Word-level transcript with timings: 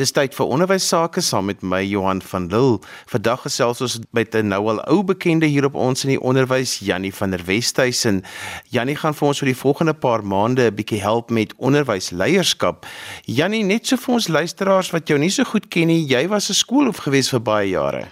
Dis 0.00 0.14
tyd 0.16 0.32
vir 0.32 0.48
onderwys 0.48 0.86
sake 0.88 1.20
saam 1.20 1.50
met 1.50 1.60
my 1.60 1.82
Johan 1.84 2.22
van 2.24 2.46
Lille. 2.48 2.78
Vandag 3.10 3.42
gesels 3.44 3.82
ons 3.84 3.98
met 4.16 4.34
'n 4.34 4.48
nou 4.48 4.60
al 4.72 4.80
ou 4.88 5.02
bekende 5.04 5.46
hier 5.46 5.66
op 5.68 5.74
ons 5.74 6.04
in 6.04 6.10
die 6.14 6.20
onderwys, 6.20 6.78
Jannie 6.80 7.12
van 7.14 7.30
der 7.30 7.44
Westhuizen. 7.44 8.24
Jannie 8.70 8.96
gaan 8.96 9.14
vir 9.14 9.28
ons 9.28 9.38
vir 9.38 9.52
die 9.52 9.60
volgende 9.62 9.92
paar 9.92 10.24
maande 10.24 10.70
'n 10.70 10.74
bietjie 10.74 11.02
help 11.02 11.30
met 11.30 11.52
onderwysleierskap. 11.58 12.86
Jannie, 13.26 13.62
net 13.62 13.86
so 13.86 13.96
vir 13.96 14.14
ons 14.14 14.28
luisteraars 14.28 14.90
wat 14.90 15.08
jou 15.08 15.18
nie 15.18 15.30
so 15.30 15.44
goed 15.44 15.68
ken 15.68 15.86
nie, 15.86 16.06
jy 16.06 16.28
was 16.28 16.48
'n 16.48 16.54
skoolhoof 16.54 16.96
gewees 16.96 17.28
vir 17.28 17.40
baie 17.40 17.68
jare. 17.68 18.08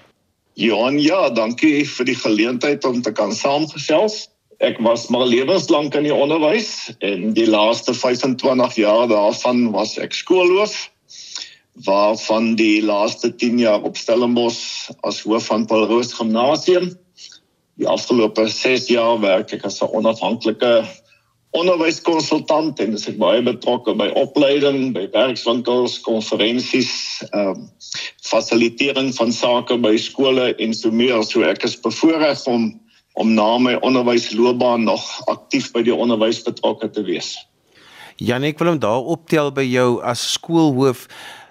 Johan, 0.54 0.98
ja, 0.98 1.30
dankie 1.30 1.88
vir 1.88 2.04
die 2.04 2.16
geleentheid 2.16 2.84
om 2.84 3.02
te 3.02 3.12
kan 3.12 3.32
saamgesels. 3.32 4.28
Ek 4.60 4.78
was 4.78 5.08
maar 5.08 5.26
lewenslank 5.26 5.94
in 5.94 6.02
die 6.02 6.14
onderwys 6.14 6.92
en 6.98 7.32
die 7.32 7.46
laaste 7.46 7.94
25 7.94 8.74
jaar 8.74 9.08
daarvan 9.08 9.70
was 9.72 9.96
ek 9.98 10.12
skoolhoof 10.12 10.90
waarvan 11.84 12.54
die 12.54 12.82
laaste 12.82 13.34
10 13.34 13.58
jaar 13.58 13.82
op 13.82 13.96
Stellenbosch 13.96 14.90
as 15.06 15.22
hoof 15.22 15.46
van 15.46 15.66
Paulroos 15.66 16.12
Gimnasium. 16.12 16.90
Die 17.78 17.88
afgelope 17.88 18.48
6 18.48 18.88
jaar 18.90 19.20
werk 19.20 19.52
ek 19.52 19.64
as 19.64 19.82
'n 19.82 19.92
onafhanklike 19.94 20.86
onderwyskonsultant 21.56 22.80
en 22.80 22.96
ek 22.96 23.16
baie 23.18 23.42
betrokke 23.42 23.94
by 23.96 24.08
opleiding, 24.20 24.92
by 24.92 25.08
werkswinkels, 25.12 26.00
konferensies, 26.04 27.22
ehm 27.32 27.54
um, 27.54 27.70
fasilitering 28.28 29.14
van 29.16 29.32
sake 29.32 29.78
by 29.80 29.96
skole 29.96 30.54
en 30.58 30.74
so 30.74 30.90
meer. 30.90 31.22
So 31.24 31.42
ek 31.42 31.64
is 31.64 31.80
bevoorreg 31.80 32.46
om 32.46 32.80
om 33.18 33.32
na 33.34 33.58
my 33.58 33.74
onderwysloopbaan 33.82 34.84
nog 34.84 35.02
aktief 35.26 35.72
by 35.74 35.82
die 35.82 35.94
onderwys 35.94 36.42
betrokke 36.46 36.90
te 36.90 37.02
wees. 37.02 37.34
Janek 38.18 38.58
wil 38.58 38.68
hom 38.72 38.78
daar 38.78 39.10
optel 39.14 39.50
by 39.54 39.64
jou 39.66 39.98
as 40.06 40.22
skoolhoof 40.36 41.06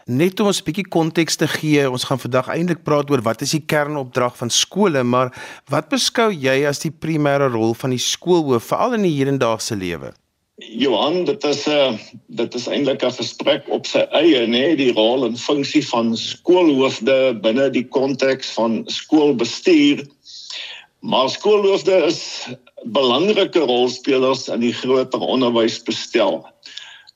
net 0.07 0.39
om 0.39 0.47
ons 0.47 0.61
'n 0.61 0.65
bietjie 0.65 0.87
konteks 0.87 1.35
te 1.35 1.47
gee, 1.47 1.89
ons 1.89 2.03
gaan 2.03 2.19
vandag 2.19 2.47
eintlik 2.47 2.83
praat 2.83 3.11
oor 3.11 3.21
wat 3.21 3.41
is 3.41 3.51
die 3.51 3.65
kernopdrag 3.65 4.37
van 4.37 4.49
skole, 4.49 5.03
maar 5.03 5.33
wat 5.69 5.89
beskou 5.89 6.31
jy 6.31 6.65
as 6.65 6.79
die 6.79 6.91
primêre 6.91 7.51
rol 7.51 7.73
van 7.73 7.89
die 7.89 7.99
skoolhoof 7.99 8.63
veral 8.63 8.93
in 8.93 9.03
die 9.03 9.17
hedendaagse 9.17 9.75
lewe? 9.75 10.13
Johan, 10.57 11.25
dit 11.25 11.43
is 11.43 11.67
'n 11.67 11.71
uh, 11.71 11.87
eh, 11.87 11.99
dit 12.27 12.55
is 12.55 12.67
eintlik 12.67 13.03
'n 13.03 13.11
gesprek 13.11 13.63
op 13.69 13.85
sy 13.85 14.07
eie, 14.11 14.47
nê, 14.47 14.47
nee, 14.47 14.75
die 14.75 14.93
rol 14.93 15.25
en 15.25 15.37
funksie 15.37 15.85
van 15.87 16.17
skoolhoofde 16.17 17.39
binne 17.41 17.69
die 17.69 17.85
konteks 17.85 18.49
van 18.57 18.83
skoolbestuur. 18.85 20.05
Maar 20.99 21.29
skoolhoofde 21.29 22.05
is 22.05 22.47
belangrike 22.83 23.59
rolspelers 23.59 24.47
in 24.47 24.59
die 24.59 24.73
groter 24.73 25.19
onderwysbestel. 25.19 26.45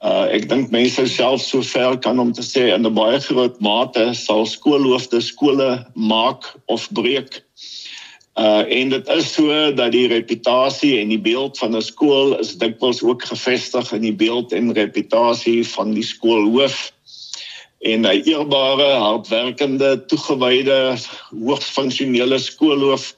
Uh 0.01 0.25
ek 0.33 0.47
dink 0.49 0.71
mense 0.73 1.03
self 1.13 1.43
so 1.45 1.61
ver 1.61 1.93
kan 2.01 2.17
om 2.19 2.31
te 2.33 2.41
sê 2.41 2.73
in 2.73 2.87
'n 2.87 2.93
baie 2.97 3.19
groot 3.21 3.59
mate 3.61 4.13
sal 4.17 4.47
skoolhoofde 4.49 5.21
skole 5.21 5.85
maak 5.93 6.47
of 6.73 6.89
breek. 6.89 7.43
Uh 8.33 8.65
en 8.65 8.89
dit 8.89 9.09
is 9.13 9.33
so 9.33 9.45
dat 9.71 9.91
die 9.93 10.07
reputasie 10.09 10.97
en 11.01 11.13
die 11.13 11.21
beeld 11.21 11.57
van 11.61 11.77
'n 11.77 11.85
skool 11.85 12.33
is 12.39 12.57
dikwels 12.57 13.03
ook 13.03 13.21
gefestig 13.21 13.93
in 13.93 14.01
die 14.01 14.17
beeld 14.23 14.53
en 14.57 14.73
reputasie 14.73 15.61
van 15.67 15.93
die 15.93 16.03
skoolhoof 16.03 16.91
en 17.85 18.01
'n 18.01 18.25
eerbare, 18.25 18.89
hardwerkende, 19.05 20.05
toegewyde, 20.09 20.97
hoogs 21.29 21.69
funksionele 21.77 22.39
skoolhoof 22.39 23.13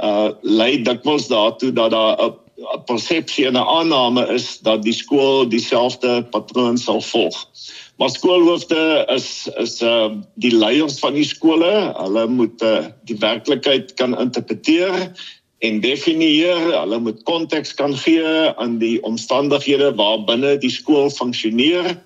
uh 0.00 0.32
lei 0.40 0.80
dikwels 0.82 1.28
daartoe 1.28 1.72
dat 1.72 1.90
daar 1.90 2.16
'n 2.16 2.45
persepsie 2.86 3.46
en 3.46 3.56
'n 3.56 3.68
aanname 3.68 4.26
is 4.32 4.58
dat 4.58 4.82
die 4.82 4.92
skool 4.92 5.48
dieselfde 5.48 6.22
patroon 6.30 6.78
sal 6.78 7.00
volg. 7.00 7.46
Maar 7.96 8.10
skoolhoofde 8.10 9.04
is 9.08 9.48
is 9.56 9.80
uh 9.82 10.12
die 10.34 10.52
leiers 10.52 10.98
van 10.98 11.14
die 11.14 11.24
skole. 11.24 11.92
Hulle 11.96 12.26
moet 12.26 12.62
uh, 12.62 12.86
die 13.04 13.16
werklikheid 13.18 13.94
kan 13.94 14.18
interpreteer 14.18 15.12
en 15.58 15.80
definieer. 15.80 16.80
Hulle 16.80 16.98
moet 16.98 17.22
konteks 17.22 17.74
kan 17.74 17.96
gee 17.96 18.52
aan 18.56 18.78
die 18.78 19.02
omstandighede 19.02 19.94
waarbinne 19.94 20.58
die 20.58 20.70
skool 20.70 21.10
funksioneer. 21.10 21.96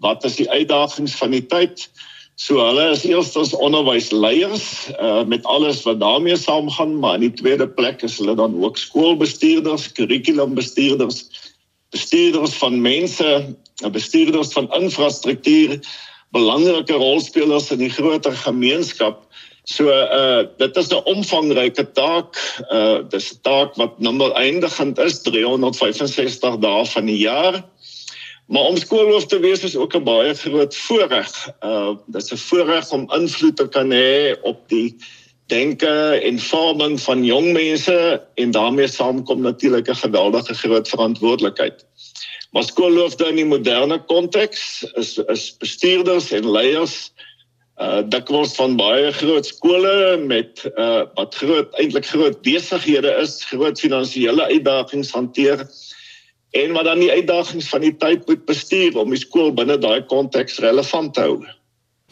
Wat 0.00 0.24
is 0.24 0.36
die 0.36 0.50
uitdagings 0.50 1.14
van 1.14 1.30
die 1.30 1.46
tyd? 1.46 1.88
So 2.36 2.58
hulle 2.58 2.88
is 2.90 3.04
eerstens 3.06 3.52
onderwysleiers 3.54 4.88
uh, 4.98 5.22
met 5.30 5.44
alles 5.46 5.84
wat 5.86 6.00
daarmee 6.00 6.36
saamgaan, 6.36 6.98
maar 6.98 7.14
in 7.14 7.28
die 7.28 7.36
tweede 7.38 7.68
plek 7.68 8.02
is 8.02 8.18
hulle 8.18 8.34
dan 8.34 8.56
ook 8.58 8.78
skoolbestuurders, 8.78 9.92
kurrikulumbestuurders, 9.94 11.20
bestuurders 11.94 12.56
van 12.58 12.80
mense, 12.82 13.54
bestuurders 13.94 14.50
van 14.52 14.66
infrastruktuur, 14.74 15.78
belangrike 16.34 16.98
rolspelers 16.98 17.70
in 17.70 17.84
die 17.84 17.92
groter 17.94 18.34
gemeenskap. 18.34 19.22
So 19.70 19.88
uh 19.88 20.42
dit 20.58 20.76
is 20.76 20.90
'n 20.90 21.06
omvangryke 21.06 21.86
taak. 21.92 22.34
Uh 22.70 23.06
dis 23.08 23.30
'n 23.32 23.38
taak 23.42 23.78
wat 23.78 24.00
nommer 24.00 24.32
eindigend 24.32 24.98
is 24.98 25.22
365 25.22 26.58
dae 26.58 26.84
van 26.84 27.06
die 27.06 27.18
jaar. 27.22 27.62
Maar 28.46 28.62
om 28.62 28.76
skoolhoof 28.76 29.26
te 29.26 29.38
wees 29.38 29.62
is 29.64 29.76
ook 29.76 29.94
'n 29.96 30.04
baie 30.04 30.34
groot 30.34 30.76
voorreg. 30.76 31.48
Uh 31.64 31.96
dit 32.06 32.22
is 32.22 32.32
'n 32.32 32.36
voorreg 32.36 32.90
om 32.92 33.12
invloed 33.12 33.56
te 33.56 33.68
kan 33.68 33.90
hê 33.90 34.40
op 34.42 34.68
die 34.68 34.96
denke 35.46 36.20
en 36.24 36.38
vorming 36.38 37.00
van 37.00 37.24
jong 37.24 37.52
mense 37.52 38.26
en 38.34 38.50
daarmee 38.50 38.86
saamkom 38.86 39.40
natuurlik 39.40 39.88
'n 39.88 39.94
geweldige 39.94 40.54
groot 40.54 40.88
verantwoordelikheid. 40.88 41.86
Maar 42.50 42.64
skoolhoofde 42.64 43.28
in 43.28 43.36
die 43.36 43.46
moderne 43.46 44.04
konteks 44.04 44.84
is 44.94 45.18
is 45.18 45.56
bestuurders 45.56 46.30
en 46.30 46.50
leiers 46.50 47.12
uh 47.80 48.02
dikwels 48.06 48.54
van 48.54 48.76
baie 48.76 49.12
groot 49.12 49.46
skole 49.46 50.16
met 50.16 50.70
uh 50.76 51.02
wat 51.14 51.34
groot 51.34 51.74
eintlik 51.80 52.06
groot 52.06 52.42
besighede 52.42 53.10
is, 53.10 53.44
groot 53.44 53.80
finansiële 53.80 54.46
uitdagings 54.46 55.10
hanteer 55.10 55.66
en 56.54 56.72
wat 56.76 56.86
dan 56.86 57.02
die 57.02 57.10
uitdagings 57.10 57.68
van 57.72 57.82
die 57.82 57.96
tyd 57.98 58.26
moet 58.28 58.44
bestuur 58.46 58.96
om 59.02 59.10
die 59.10 59.20
skool 59.20 59.52
binne 59.54 59.76
daai 59.82 60.06
konteks 60.10 60.60
relevant 60.62 61.14
te 61.16 61.26
hou. 61.26 61.38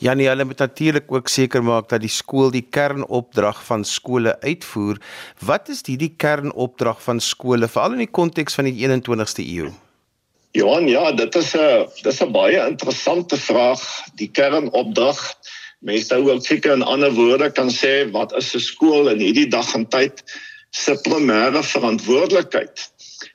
Ja 0.03 0.17
nee, 0.19 0.27
hulle 0.27 0.45
moet 0.45 0.59
natuurlik 0.59 1.13
ook 1.15 1.29
seker 1.31 1.63
maak 1.63 1.89
dat 1.93 2.03
die 2.03 2.11
skool 2.11 2.51
die 2.51 2.65
kernopdrag 2.75 3.61
van 3.69 3.85
skole 3.87 4.35
uitvoer. 4.43 4.99
Wat 5.47 5.71
is 5.71 5.85
die 5.87 5.97
die 6.01 6.11
kernopdrag 6.25 6.99
van 7.05 7.23
skole 7.23 7.69
veral 7.71 7.95
in 7.95 8.03
die 8.03 8.11
konteks 8.11 8.59
van 8.59 8.67
die 8.67 8.75
21ste 8.83 9.47
eeu? 9.47 9.71
Johan, 10.59 10.89
ja, 10.91 11.13
dit 11.13 11.35
is 11.39 11.55
'n 11.57 11.87
dis 12.03 12.21
'n 12.21 12.33
baie 12.33 12.67
interessante 12.67 13.37
vraag. 13.37 13.81
Die 14.17 14.29
kernopdrag 14.29 15.21
mense 15.81 16.07
sou 16.07 16.31
ook 16.31 16.45
seker 16.45 16.73
in 16.73 16.83
ander 16.83 17.13
woorde 17.15 17.51
kan 17.51 17.71
sê 17.71 18.11
wat 18.11 18.35
is 18.37 18.55
'n 18.55 18.61
skool 18.61 19.09
in 19.09 19.19
hierdie 19.19 19.49
dag 19.49 19.75
en 19.75 19.87
tyd 19.87 20.23
se 20.71 20.95
primêre 21.03 21.63
verantwoordelikheid? 21.63 22.92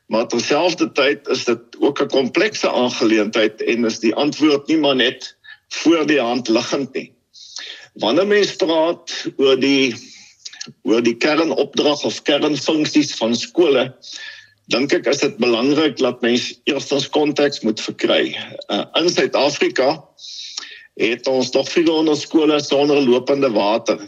Maar 0.07 0.27
terselfdertyd 0.27 1.27
is 1.27 1.43
dit 1.43 1.59
ook 1.79 2.01
'n 2.01 2.07
komplekse 2.07 2.71
aangeleentheid 2.71 3.63
en 3.63 3.85
is 3.85 3.99
die 3.99 4.15
antwoord 4.15 4.67
nie 4.67 4.77
maar 4.77 4.95
net 4.95 5.37
voor 5.67 6.05
die 6.07 6.19
hand 6.19 6.47
liggend 6.47 6.93
nie. 6.93 7.11
Wanneer 7.93 8.27
mens 8.27 8.55
praat 8.55 9.11
oor 9.37 9.59
die 9.59 9.95
oor 10.83 11.03
die 11.03 11.15
kernopdrag 11.15 12.03
of 12.03 12.21
kernfunksies 12.21 13.15
van 13.15 13.35
skole, 13.35 13.95
dink 14.71 14.93
ek 14.93 15.07
is 15.07 15.23
dit 15.23 15.37
belangrik 15.37 15.97
dat 15.97 16.21
mens 16.21 16.59
eerstens 16.63 17.09
konteks 17.09 17.63
moet 17.63 17.81
verkry. 17.81 18.35
Uh, 18.67 18.83
in 18.99 19.09
Suid-Afrika 19.09 20.03
het 20.99 21.27
ons 21.27 21.49
tog 21.49 21.69
veel 21.71 21.91
onder 21.93 22.17
skole 22.17 22.59
sonder 22.59 23.01
lopende 23.01 23.51
water. 23.51 23.99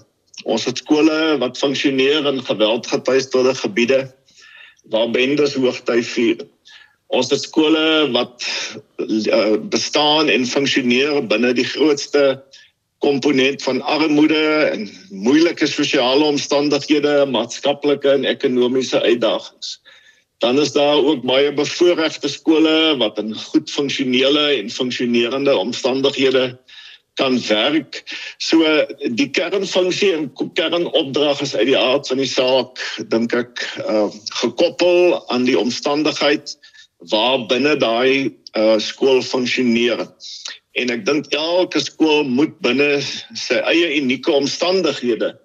Ons 0.44 0.66
het 0.66 0.78
skole 0.78 1.38
wat 1.40 1.58
funksioneer 1.58 2.26
in 2.26 2.44
geweldgetuieerde 2.44 3.56
gebiede 3.56 4.02
waar 4.90 5.10
bendes 5.12 5.54
hoogtyd 5.54 6.06
vier. 6.06 6.46
Ons 7.10 7.32
het 7.34 7.42
skole 7.42 8.10
wat 8.14 8.46
uh, 9.02 9.58
bestaan 9.74 10.30
en 10.30 10.46
funksioneer 10.46 11.24
binne 11.28 11.54
die 11.58 11.66
grootste 11.66 12.44
komponent 13.00 13.64
van 13.64 13.82
armoede 13.82 14.70
en 14.74 14.90
moeilike 15.10 15.68
sosiale 15.68 16.24
omstandighede, 16.24 17.26
maatskaplike 17.32 18.12
en 18.12 18.28
ekonomiese 18.28 19.02
uitdagings. 19.02 19.80
Dan 20.40 20.60
is 20.60 20.72
daar 20.72 20.96
ook 20.96 21.24
baie 21.28 21.54
bevoorregte 21.54 22.28
skole 22.28 22.96
wat 23.00 23.18
in 23.18 23.34
goed 23.36 23.72
funksionele 23.72 24.46
en 24.60 24.70
funksionerende 24.70 25.56
omstandighede 25.56 26.60
kan 27.20 27.38
werk. 27.48 28.02
So 28.40 28.64
die 29.16 29.30
kernfunksie 29.36 30.14
en 30.16 30.30
kernopdrag 30.58 31.44
is 31.46 31.56
uit 31.56 31.68
die 31.72 31.78
aard 31.78 32.08
van 32.08 32.22
die 32.22 32.30
saak 32.30 32.82
dink 33.12 33.36
ek 33.36 33.64
uh, 33.86 34.08
gekoppel 34.42 35.20
aan 35.34 35.48
die 35.50 35.58
omstandigheid 35.60 36.56
waar 37.12 37.46
binne 37.52 37.76
daai 37.80 38.32
uh, 38.56 38.80
skool 38.84 39.22
funksioneer. 39.24 40.08
En 40.80 40.96
ek 40.96 41.06
dink 41.08 41.30
elke 41.36 41.82
skool 41.84 42.24
moet 42.28 42.56
binne 42.64 43.00
sy 43.04 43.60
eie 43.60 43.94
unieke 44.00 44.32
omstandighede 44.36 45.36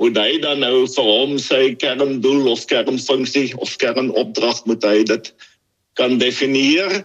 moet 0.00 0.16
hy 0.20 0.36
dan 0.42 0.60
nou 0.60 0.84
vir 0.92 1.06
hom 1.08 1.36
sy 1.40 1.70
kerndoel 1.80 2.50
of 2.52 2.66
kernfunksie 2.68 3.48
of 3.64 3.76
kernopdrag 3.80 4.60
moet 4.68 4.84
hy 4.84 4.98
dit 5.08 5.30
kan 5.96 6.18
definieer 6.20 7.00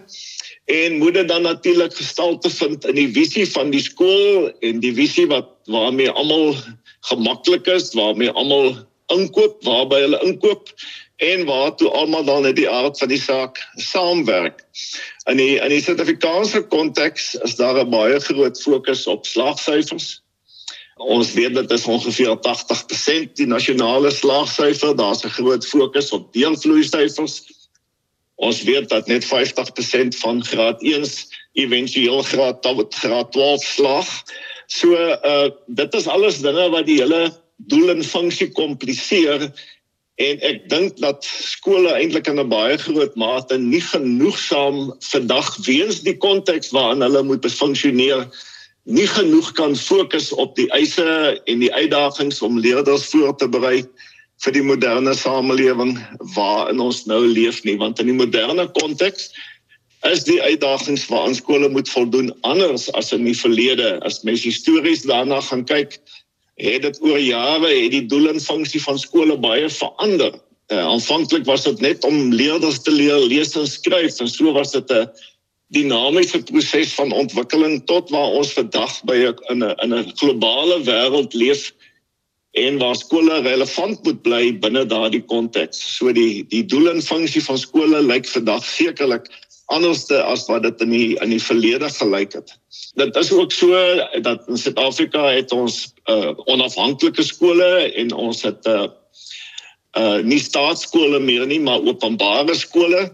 en 0.64 0.98
moet 0.98 1.14
dit 1.14 1.28
dan 1.28 1.42
natuurlik 1.42 1.94
gestalte 1.94 2.50
vind 2.50 2.86
in 2.86 2.94
die 2.94 3.10
visie 3.12 3.46
van 3.50 3.70
die 3.70 3.82
skool 3.82 4.50
en 4.60 4.80
die 4.80 4.94
visie 4.94 5.26
wat 5.26 5.48
waarmee 5.64 6.10
almal 6.10 6.54
gemaklik 7.00 7.66
is, 7.66 7.92
waarmee 7.94 8.30
almal 8.30 8.76
inkoop, 9.06 9.62
waarby 9.66 10.00
hulle 10.04 10.20
inkoop 10.22 10.70
en 11.22 11.44
waartoe 11.46 11.90
almal 11.90 12.24
dan 12.24 12.42
net 12.46 12.56
die 12.56 12.70
aard 12.70 12.98
van 12.98 13.10
die 13.10 13.20
saak 13.20 13.60
saamwerk. 13.76 14.62
In 15.30 15.38
die 15.38 15.58
in 15.58 15.70
die 15.74 15.82
Suid-Afrikaanse 15.82 16.64
konteks 16.72 17.34
is 17.46 17.56
daar 17.56 17.78
'n 17.78 17.90
baie 17.90 18.20
groot 18.20 18.62
fokus 18.62 19.06
op 19.06 19.26
slaagsyfers. 19.26 20.22
Ons 20.96 21.32
weet 21.32 21.54
dit 21.54 21.70
is 21.70 21.86
ongeveer 21.86 22.36
80% 22.46 23.36
die 23.36 23.46
nasionale 23.46 24.10
slaagsyfer, 24.10 24.96
daar's 24.96 25.24
'n 25.24 25.34
groot 25.38 25.66
fokus 25.66 26.10
op 26.10 26.32
deelvloeisyfers. 26.32 27.42
Ons 28.42 28.62
weet 28.66 28.88
dat 28.90 29.06
net 29.06 29.24
50% 29.24 30.18
van 30.18 30.42
graad 30.44 30.82
1s 30.82 31.28
éventueel 31.52 32.22
graad 32.22 32.66
graad 32.90 33.32
12 33.32 33.64
slaag. 33.64 34.10
So 34.66 34.96
uh 34.96 35.50
dit 35.66 35.94
is 35.94 36.06
alles 36.06 36.40
dinge 36.42 36.70
wat 36.70 36.86
die 36.86 36.98
hele 36.98 37.30
doel 37.56 37.94
en 37.94 38.04
funksie 38.04 38.50
kompliseer 38.50 39.46
en 40.20 40.42
ek 40.48 40.64
dink 40.70 40.98
dat 41.00 41.24
skole 41.24 41.92
eintlik 41.94 42.26
in 42.26 42.40
'n 42.40 42.48
baie 42.48 42.78
groot 42.78 43.14
mate 43.16 43.58
nie 43.58 43.80
genoegsaam 43.80 44.90
vandag 45.12 45.56
weens 45.66 46.02
die 46.02 46.16
konteks 46.16 46.70
waarin 46.74 47.04
hulle 47.06 47.22
moet 47.22 47.46
funksioneer 47.46 48.26
nie 48.84 49.06
genoeg 49.06 49.52
kan 49.52 49.76
fokus 49.76 50.32
op 50.32 50.56
die 50.56 50.68
eise 50.74 51.40
en 51.46 51.58
die 51.62 51.72
uitdagings 51.72 52.42
om 52.42 52.58
leerders 52.58 53.06
voor 53.14 53.36
te 53.36 53.48
berei 53.48 53.84
vir 54.42 54.56
die 54.56 54.64
moderne 54.66 55.14
samelewing 55.14 55.96
waarin 56.34 56.80
ons 56.82 57.04
nou 57.06 57.22
leef 57.26 57.62
nie. 57.64 57.76
Want 57.78 58.00
in 58.02 58.10
die 58.10 58.18
moderne 58.18 58.66
konteks 58.78 59.30
is 60.08 60.24
die 60.26 60.40
uitdagings 60.42 61.06
waaraan 61.10 61.36
skole 61.38 61.68
moet 61.70 61.90
voldoen 61.90 62.32
anders 62.42 62.88
as 62.98 63.12
in 63.14 63.24
die 63.28 63.38
verlede. 63.38 64.00
As 64.02 64.22
mens 64.26 64.42
histories 64.46 65.06
daarna 65.06 65.40
gaan 65.46 65.64
kyk 65.68 66.00
het 66.62 66.82
dit 66.84 66.98
oor 67.02 67.18
jare 67.18 67.70
het 67.70 67.92
die 67.94 68.06
doel 68.06 68.32
en 68.32 68.42
funksie 68.42 68.82
van 68.82 68.98
skole 68.98 69.38
baie 69.40 69.68
verander. 69.70 70.34
Uh, 70.72 70.82
aanvanklik 70.88 71.46
was 71.46 71.64
dit 71.66 71.80
net 71.84 72.04
om 72.04 72.32
leerders 72.32 72.80
te 72.82 72.92
leer 72.92 73.22
lees 73.28 73.54
en 73.58 73.66
skryf 73.68 74.18
en 74.20 74.30
so 74.30 74.52
was 74.52 74.72
dit 74.72 74.90
'n 74.90 75.08
dinamiese 75.72 76.42
proses 76.42 76.92
van 76.94 77.12
ontwikkeling 77.12 77.82
tot 77.86 78.10
waar 78.10 78.36
ons 78.38 78.52
vandag 78.52 78.92
by 79.04 79.16
in 79.50 79.64
'n 79.64 79.74
in 79.82 79.94
'n 79.94 80.12
globale 80.16 80.82
wêreld 80.84 81.32
leef 81.32 81.72
en 82.52 82.78
waar 82.78 82.96
skole 82.96 83.40
relevant 83.40 84.02
moet 84.04 84.22
bly 84.22 84.42
binne 84.60 84.84
daardie 84.86 85.22
konteks. 85.24 85.80
So 85.96 86.12
die 86.12 86.44
die 86.52 86.64
doel 86.64 86.90
en 86.90 87.02
funksie 87.02 87.42
van 87.44 87.58
skole 87.58 88.02
lyk 88.04 88.28
vandag 88.28 88.64
sekerlik 88.64 89.30
anderste 89.72 90.18
as 90.22 90.44
wat 90.50 90.66
dit 90.66 90.80
in 90.84 90.90
die 90.92 91.08
in 91.24 91.32
die 91.32 91.40
verlede 91.40 91.88
gelyk 91.88 92.36
het. 92.36 92.52
Dit 93.00 93.16
is 93.16 93.32
ook 93.32 93.52
so 93.52 93.76
dat 94.20 94.48
in 94.48 94.60
Suid-Afrika 94.60 95.30
het 95.32 95.52
ons 95.52 95.94
uh, 96.10 96.32
onafhanklike 96.44 97.24
skole 97.24 97.70
en 97.88 98.12
ons 98.12 98.42
het 98.42 98.66
'n 98.66 98.76
uh, 98.76 98.88
uh, 99.96 100.20
nie 100.24 100.40
staatskole 100.40 101.20
meer 101.20 101.46
nie, 101.46 101.60
maar 101.60 101.80
openbare 101.80 102.54
skole 102.54 103.08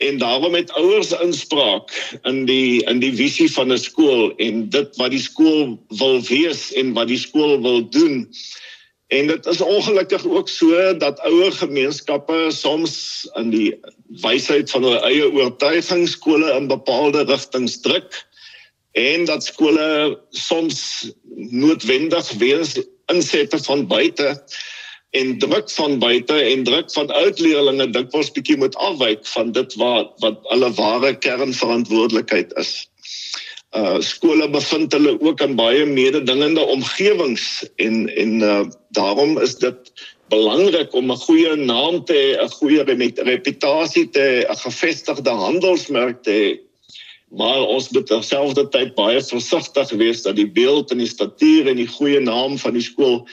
en 0.00 0.18
daarom 0.18 0.54
het 0.54 0.72
ouers 0.72 1.12
inspraak 1.20 1.92
in 2.22 2.44
die 2.48 2.84
in 2.88 3.02
die 3.02 3.12
visie 3.14 3.50
van 3.52 3.72
'n 3.72 3.78
skool 3.78 4.32
en 4.36 4.68
dit 4.68 4.96
wat 4.96 5.10
die 5.12 5.20
skool 5.20 5.76
wil 6.00 6.22
wees 6.28 6.72
en 6.72 6.92
wat 6.96 7.08
die 7.08 7.20
skool 7.20 7.60
wil 7.62 7.88
doen. 7.88 8.28
En 9.06 9.26
dit 9.26 9.46
is 9.46 9.60
ongelukkig 9.60 10.24
ook 10.26 10.48
so 10.48 10.96
dat 10.96 11.20
ouer 11.20 11.52
gemeenskappe 11.52 12.48
soms 12.48 13.28
in 13.34 13.50
die 13.50 13.74
wysheid 14.24 14.70
van 14.70 14.82
hulle 14.82 15.02
eie 15.04 15.32
oortuiging 15.32 16.08
skole 16.08 16.52
in 16.56 16.66
bepaalde 16.66 17.24
rigtings 17.24 17.80
druk 17.80 18.24
en 18.92 19.24
dat 19.24 19.44
skole 19.44 20.18
soms 20.30 21.10
noodwendig 21.36 22.32
weens 22.40 22.80
insette 23.06 23.58
van 23.68 23.86
buite 23.86 24.42
en 25.10 25.38
druk 25.38 25.70
van 25.70 25.98
buite 25.98 26.34
en 26.34 26.62
druk 26.64 26.92
van 26.92 27.10
oudleerlinge 27.10 27.88
dikwels 27.90 28.30
bietjie 28.34 28.56
moet 28.60 28.76
afwyk 28.76 29.26
van 29.32 29.50
dit 29.56 29.74
wat 29.80 30.14
wat 30.22 30.38
hulle 30.52 30.70
ware 30.78 31.16
kernverantwoordelikheid 31.18 32.54
is. 32.62 32.72
Uh 33.74 33.98
skole 34.02 34.46
bevind 34.50 34.94
hulle 34.94 35.16
ook 35.20 35.42
in 35.46 35.56
baie 35.58 35.84
mededingende 35.86 36.62
omgewings 36.76 37.48
en 37.82 38.06
en 38.14 38.40
uh 38.40 38.62
daarom 38.98 39.38
is 39.38 39.58
dit 39.58 39.92
belangrik 40.30 40.94
om 40.94 41.10
'n 41.10 41.22
goeie 41.26 41.56
naam 41.56 42.04
te 42.04 42.14
hê, 42.14 42.42
'n 42.42 42.50
goeie 42.58 42.82
reputasie 43.26 44.08
te 44.10 44.20
hê, 44.20 44.50
'n 44.50 44.62
gevestigde 44.62 45.30
handelsmerk 45.30 46.22
te 46.22 46.30
hê. 46.30 46.58
Maar 47.30 47.62
ons 47.66 47.90
moet 47.90 48.06
terselfdertyd 48.06 48.94
baie 48.94 49.22
versigtig 49.22 49.90
wees 49.90 50.22
dat 50.22 50.36
die 50.36 50.50
beeld 50.50 50.90
en 50.90 50.98
die 50.98 51.10
statuur 51.10 51.66
en 51.66 51.76
die 51.76 51.86
goeie 51.86 52.20
naam 52.20 52.58
van 52.58 52.72
die 52.74 52.82
skool 52.82 53.26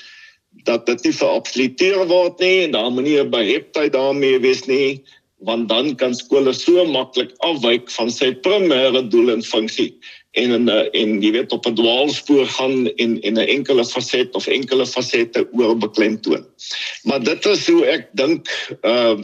dat 0.63 0.86
dit 0.86 1.04
nie 1.04 1.13
verabsoluteer 1.13 2.07
word 2.07 2.39
nie 2.39 2.63
en 2.65 2.71
daar 2.71 2.92
moenie 2.92 3.19
'n 3.19 3.30
beheptheid 3.30 3.94
daarmee 3.94 4.39
wees 4.39 4.65
nie 4.65 5.04
want 5.45 5.69
dan 5.69 5.95
kan 5.95 6.15
skole 6.15 6.54
so 6.54 6.86
maklik 6.86 7.31
afwyk 7.45 7.92
van 7.92 8.09
sy 8.12 8.33
primêre 8.33 9.07
doel 9.09 9.30
en 9.31 9.44
funksie 9.44 9.94
en 10.38 10.54
en 10.54 10.69
en 10.94 11.21
jy 11.21 11.31
weet 11.31 11.51
op 11.51 11.65
'n 11.65 11.75
dwaalspoor 11.75 12.45
gaan 12.45 12.88
en 12.88 13.21
en 13.21 13.33
'n 13.33 13.50
enkele 13.57 13.86
faset 13.86 14.33
of 14.36 14.48
enkele 14.48 14.86
fasette 14.86 15.48
oorbeklemtoon. 15.51 16.45
Maar 17.03 17.24
dit 17.24 17.45
is 17.45 17.68
hoe 17.68 17.86
ek 17.86 18.10
dink 18.13 18.48
uh 18.81 19.18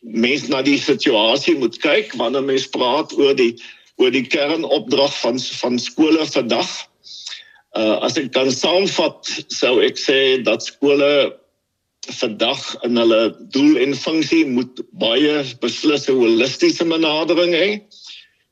mens 0.00 0.48
na 0.48 0.62
die 0.62 0.78
situasie 0.78 1.58
moet 1.58 1.76
kyk 1.78 2.12
wanneer 2.16 2.42
mens 2.42 2.66
praat 2.66 3.12
oor 3.18 3.34
die 3.36 3.54
oor 3.96 4.10
die 4.10 4.26
kernopdrag 4.26 5.20
van 5.20 5.38
van 5.38 5.78
skole 5.78 6.26
vandag. 6.26 6.89
Uh 7.78 8.02
as 8.02 8.16
ek 8.18 8.32
kan 8.34 8.50
saamvat, 8.50 9.28
sou 9.54 9.78
ek 9.84 9.98
sê 10.00 10.42
dat 10.42 10.64
skole 10.66 11.30
vandag 12.08 12.62
in 12.82 12.96
hulle 12.98 13.20
doel 13.54 13.78
en 13.78 13.94
funksie 13.94 14.46
moet 14.46 14.80
baie 14.98 15.44
beslis 15.62 16.08
'n 16.08 16.18
holistiese 16.18 16.84
benadering 16.84 17.54
hê. 17.54 17.68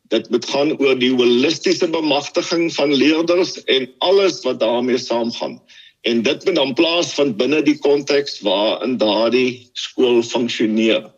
Dit 0.08 0.30
moet 0.30 0.44
gaan 0.44 0.72
oor 0.78 0.94
die 0.94 1.12
holistiese 1.12 1.88
bemagtiging 1.88 2.70
van 2.72 2.94
leerders 2.94 3.58
en 3.64 3.88
alles 3.98 4.42
wat 4.44 4.60
daarmee 4.60 4.98
saamgaan. 4.98 5.58
En 6.06 6.22
dit 6.22 6.44
moet 6.44 6.54
dan 6.54 6.74
plaasvind 6.74 7.36
binne 7.36 7.62
die 7.62 7.78
konteks 7.78 8.40
waarin 8.40 8.96
daardie 8.96 9.68
skool 9.74 10.22
funksioneer. 10.22 11.10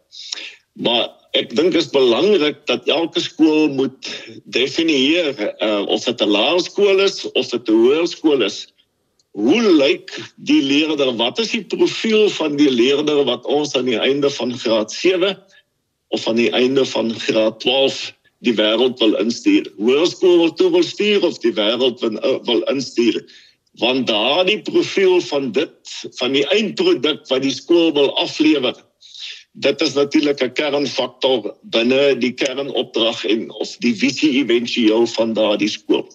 Maar 0.72 1.19
ek 1.38 1.52
dink 1.54 1.76
is 1.78 1.90
belangrik 1.94 2.58
dat 2.66 2.88
elke 2.90 3.20
skool 3.22 3.68
moet 3.74 4.08
definieer 4.50 5.34
uh, 5.62 5.86
of 5.86 6.04
dit 6.04 6.22
'n 6.22 6.30
laerskool 6.30 6.98
is 6.98 7.22
of 7.32 7.48
dit 7.48 7.68
'n 7.68 7.82
hoërskool 7.84 8.42
is. 8.42 8.66
Hoe 9.38 9.62
lyk 9.62 10.10
die 10.36 10.62
leerder? 10.62 11.14
Wat 11.16 11.38
is 11.38 11.50
die 11.54 11.64
profiel 11.64 12.28
van 12.28 12.56
die 12.56 12.70
leerder 12.70 13.24
wat 13.24 13.46
ons 13.46 13.76
aan 13.76 13.86
die 13.86 13.98
einde 13.98 14.30
van 14.30 14.58
graad 14.58 14.92
7 14.92 15.38
of 16.08 16.26
aan 16.28 16.36
die 16.36 16.50
einde 16.50 16.84
van 16.84 17.14
graad 17.14 17.60
12 17.60 18.10
die 18.42 18.54
wêreld 18.54 18.98
wil 18.98 19.14
instuur? 19.14 19.70
Hoërskool 19.78 20.38
wil 20.38 20.54
toe 20.54 20.70
wil 20.70 20.82
stuur 20.82 21.22
of 21.22 21.38
die 21.38 21.54
wêreld 21.54 22.00
wil, 22.00 22.18
uh, 22.18 22.42
wil 22.42 22.62
instuur? 22.62 23.22
Want 23.78 24.06
daardie 24.06 24.62
profiel 24.62 25.20
van 25.20 25.52
dit 25.52 25.78
van 26.18 26.32
die 26.32 26.46
eindproduk 26.50 27.22
wat 27.28 27.42
die 27.42 27.54
skool 27.54 27.94
wil 27.94 28.10
aflewer 28.18 28.74
dit 29.52 29.80
is 29.80 29.92
natuurlik 29.94 30.42
'n 30.42 30.52
kernfaktor 30.52 31.54
binne 31.62 32.16
die 32.18 32.32
kernopdrag 32.32 33.24
en 33.24 33.50
of 33.50 33.76
die 33.76 33.94
visie 33.94 34.32
éventueel 34.44 35.06
van 35.06 35.32
daardie 35.32 35.68
skool. 35.68 36.06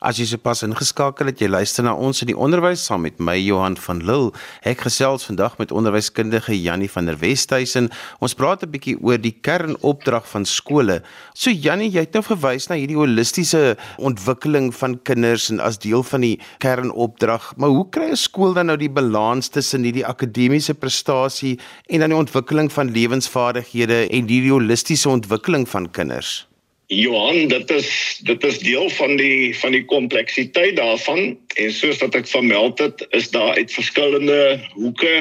As 0.00 0.16
jy 0.16 0.24
sopas 0.30 0.62
ingeskakel 0.64 1.28
het, 1.28 1.42
jy 1.42 1.50
luister 1.50 1.84
na 1.84 1.92
ons 1.92 2.22
in 2.24 2.30
die 2.30 2.36
onderwys 2.46 2.86
saam 2.88 3.02
met 3.04 3.18
my 3.20 3.34
Johan 3.36 3.74
van 3.76 3.98
Lille. 4.08 4.30
Ek 4.64 4.86
gesels 4.86 5.26
vandag 5.28 5.58
met 5.60 5.74
onderwyskundige 5.76 6.56
Jannie 6.56 6.88
van 6.88 7.10
der 7.10 7.18
Westhuizen. 7.20 7.90
Ons 8.24 8.32
praat 8.32 8.64
'n 8.64 8.72
bietjie 8.72 8.96
oor 8.96 9.20
die 9.20 9.36
kernopdrag 9.44 10.24
van 10.24 10.46
skole. 10.46 11.02
So 11.34 11.50
Jannie, 11.50 11.90
jy 11.92 12.00
het 12.00 12.14
nou 12.14 12.22
verwys 12.22 12.70
na 12.70 12.76
hierdie 12.80 12.96
holistiese 12.96 13.76
ontwikkeling 13.98 14.72
van 14.72 15.02
kinders 15.04 15.50
en 15.50 15.60
as 15.60 15.76
deel 15.76 16.02
van 16.02 16.20
die 16.20 16.40
kernopdrag. 16.60 17.52
Maar 17.58 17.68
hoe 17.68 17.88
kry 17.90 18.08
'n 18.08 18.16
skool 18.16 18.54
dan 18.54 18.66
nou 18.66 18.78
die 18.78 18.88
balans 18.88 19.48
tussen 19.48 19.84
hierdie 19.84 20.06
akademiese 20.06 20.74
prestasie 20.74 21.60
en 21.90 22.00
dan 22.00 22.08
die 22.08 22.18
ontwikkeling 22.18 22.72
van 22.72 22.90
lewensvaardighede 22.90 24.08
en 24.08 24.28
hierdie 24.28 24.50
holistiese 24.50 25.10
ontwikkeling 25.10 25.68
van 25.68 25.90
kinders? 25.90 26.49
Johan, 26.90 27.46
dit 27.46 27.70
is 27.70 28.18
dit 28.26 28.44
is 28.44 28.56
deel 28.58 28.88
van 28.90 29.12
die 29.16 29.54
van 29.54 29.70
die 29.76 29.84
kompleksiteit 29.86 30.74
daarvan 30.76 31.36
en 31.54 31.68
soos 31.70 32.00
wat 32.02 32.16
ek 32.18 32.26
vermeld 32.26 32.82
het, 32.82 33.04
is 33.14 33.28
daar 33.30 33.54
uit 33.54 33.70
verskillende 33.70 34.58
hoeke 34.74 35.12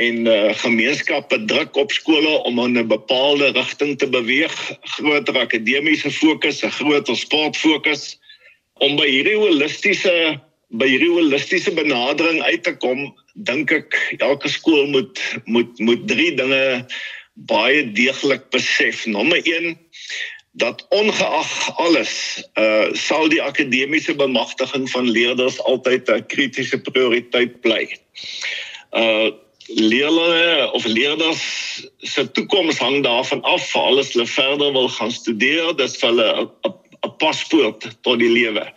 en 0.00 0.22
uh, 0.24 0.54
gemeenskappe 0.62 1.42
druk 1.44 1.76
op 1.76 1.92
skole 1.92 2.38
om 2.48 2.62
in 2.64 2.78
'n 2.80 2.88
bepaalde 2.88 3.52
rigting 3.52 3.98
te 4.00 4.08
beweeg, 4.08 4.56
groter 4.96 5.36
akademiese 5.44 6.10
fokus, 6.10 6.64
'n 6.64 6.72
groter 6.72 7.16
sportfokus 7.16 8.16
om 8.80 8.96
by 8.96 9.08
hierdie 9.12 9.36
holistiese 9.36 10.40
by 10.72 10.88
hierdie 10.88 11.12
holistiese 11.12 11.76
benadering 11.76 12.40
uit 12.42 12.62
te 12.64 12.72
kom, 12.72 13.12
dink 13.44 13.70
ek 13.70 13.92
elke 14.24 14.48
skool 14.48 14.88
moet 14.88 15.20
moet 15.44 15.78
moet 15.78 16.08
drie 16.08 16.32
dinge 16.32 16.86
baie 17.36 17.84
deeglik 17.92 18.48
besef. 18.50 19.04
Nommer 19.06 19.44
1 19.44 19.76
dat 20.56 20.86
ongeag 20.88 21.76
alles 21.76 22.12
uh 22.54 22.88
sal 22.92 23.28
die 23.28 23.42
akademiese 23.42 24.14
bemagtiging 24.14 24.90
van 24.90 25.08
leerders 25.08 25.60
altyd 25.62 26.08
'n 26.08 26.26
kritiese 26.26 26.80
prioriteit 26.80 27.60
bly. 27.60 27.84
Uh 28.92 29.30
leerlinge 29.66 30.70
of 30.72 30.84
leerders 30.84 31.42
se 31.98 32.30
toekoms 32.30 32.78
hang 32.78 33.02
daarvan 33.04 33.42
af 33.42 33.70
vir 33.70 33.80
alles 33.80 34.12
hulle 34.12 34.26
verder 34.26 34.72
wil 34.72 34.88
gaan 34.88 35.12
studeer, 35.12 35.76
dis 35.76 35.96
vir 36.00 36.08
hulle 36.08 36.50
'n 37.04 37.16
paspoort 37.18 37.90
tot 38.00 38.18
die 38.18 38.30
lewe. 38.30 38.72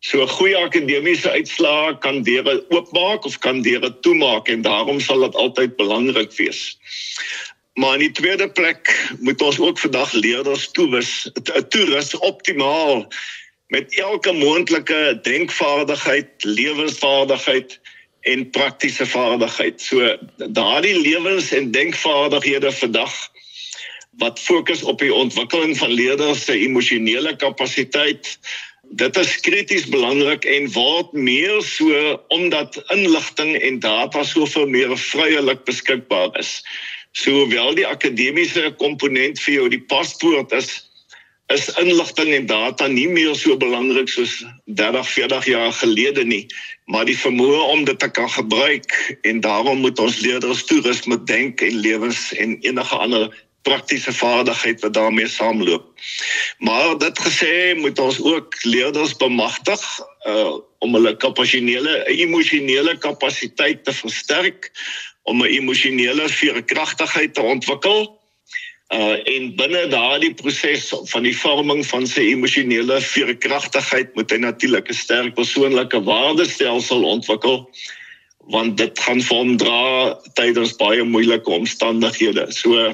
So 0.00 0.22
'n 0.22 0.28
goeie 0.28 0.56
akademiese 0.56 1.30
uitslae 1.30 1.98
kan 1.98 2.22
deure 2.22 2.64
oopmaak 2.68 3.24
of 3.24 3.38
kan 3.38 3.62
deure 3.62 4.00
toemaak 4.00 4.48
en 4.48 4.62
daarom 4.62 5.00
sal 5.00 5.20
dit 5.20 5.34
altyd 5.34 5.76
belangrik 5.76 6.32
wees. 6.36 6.78
Maar 7.74 7.92
in 7.92 7.98
die 7.98 8.10
tweede 8.10 8.50
plek 8.50 9.12
moet 9.20 9.42
ons 9.42 9.58
ook 9.58 9.78
vandag 9.78 10.12
leerders 10.12 10.70
toewys, 10.70 11.30
'n 11.32 11.68
toerus 11.68 12.16
optimaal 12.18 13.08
met 13.66 13.94
elke 13.98 14.32
moontlike 14.32 15.18
denkvaardigheid, 15.22 16.28
lewensvaardigheid 16.38 17.80
en 18.20 18.50
praktiese 18.50 19.06
vaardigheid. 19.06 19.80
So 19.80 20.16
daardie 20.36 21.00
lewens- 21.00 21.52
en 21.52 21.70
denkvaardighede 21.70 22.72
vandag 22.72 23.30
wat 24.10 24.40
fokus 24.40 24.82
op 24.82 24.98
die 24.98 25.14
ontwikkeling 25.14 25.78
van 25.78 25.90
leerders 25.90 26.44
se 26.44 26.52
emosionele 26.52 27.36
kapasiteit 27.36 28.38
dit 28.92 29.16
is 29.16 29.40
krities 29.40 29.86
belangrik 29.88 30.44
en 30.44 30.68
word 30.74 31.12
meer 31.16 31.62
so 31.64 32.16
omdat 32.34 32.76
inligting 32.92 33.54
en 33.56 33.78
data 33.80 34.22
soveel 34.22 34.66
meer 34.66 34.92
vryelik 34.98 35.64
beskikbaar 35.64 36.36
is. 36.38 36.60
Sowel 37.12 37.74
die 37.76 37.86
akademiese 37.86 38.72
komponent 38.80 39.40
vir 39.44 39.54
jou 39.54 39.68
die 39.72 39.84
paspoort 39.92 40.52
is 40.56 40.80
is 41.52 41.68
inligting 41.76 42.30
en 42.32 42.46
data 42.46 42.86
nie 42.88 43.08
meer 43.08 43.34
so 43.36 43.56
belangrik 43.60 44.08
soos 44.08 44.38
30, 44.78 45.08
40 45.08 45.48
jaar 45.50 45.72
gelede 45.76 46.24
nie, 46.24 46.46
maar 46.88 47.04
die 47.04 47.18
vermoë 47.18 47.58
om 47.74 47.84
dit 47.84 47.98
te 48.00 48.08
kan 48.08 48.30
gebruik 48.30 48.94
en 49.28 49.42
daarom 49.44 49.82
moet 49.84 49.98
ons 50.00 50.20
leerders 50.24 50.64
toerus 50.64 51.04
met 51.10 51.26
denk 51.28 51.60
en 51.60 51.80
lewens 51.84 52.30
en 52.40 52.56
enige 52.64 52.96
ander 52.96 53.28
praktiese 53.62 54.12
vaardigheid 54.12 54.80
wat 54.80 54.94
daarmee 54.94 55.28
saamloop. 55.28 55.84
Maar 56.58 56.98
dit 56.98 57.18
gesê 57.26 57.74
moet 57.78 57.98
ons 57.98 58.18
ook 58.22 58.56
leerders 58.64 59.16
bemagtig 59.16 59.82
uh 60.26 60.60
om 60.82 60.96
hulle 60.96 61.12
kapasitele 61.22 61.92
emosionele 62.10 62.96
kapasiteit 62.98 63.84
te 63.86 63.92
versterk 63.94 64.64
om 65.22 65.42
'n 65.42 65.54
emosionele 65.60 66.28
veerkragtigheid 66.28 67.34
te 67.34 67.42
ontwikkel. 67.42 68.20
Uh 68.92 69.16
en 69.24 69.54
binne 69.56 69.86
daardie 69.88 70.34
proses 70.34 70.92
van 71.04 71.22
die 71.22 71.36
vorming 71.36 71.86
van 71.86 72.06
sy 72.06 72.20
emosionele 72.20 73.00
veerkragtigheid 73.00 74.14
moet 74.14 74.30
hy 74.30 74.36
natuurlik 74.36 74.88
'n 74.88 74.94
sterk 74.94 75.34
persoonlike 75.34 76.02
waardestelsel 76.02 77.04
ontwikkel 77.04 77.68
want 78.50 78.76
dit 78.76 78.98
gaan 78.98 79.22
vir 79.22 79.36
hom 79.36 79.56
dra 79.56 80.18
tydens 80.34 80.74
baie 80.76 81.02
moeilike 81.02 81.50
omstandighede. 81.50 82.50
So 82.52 82.90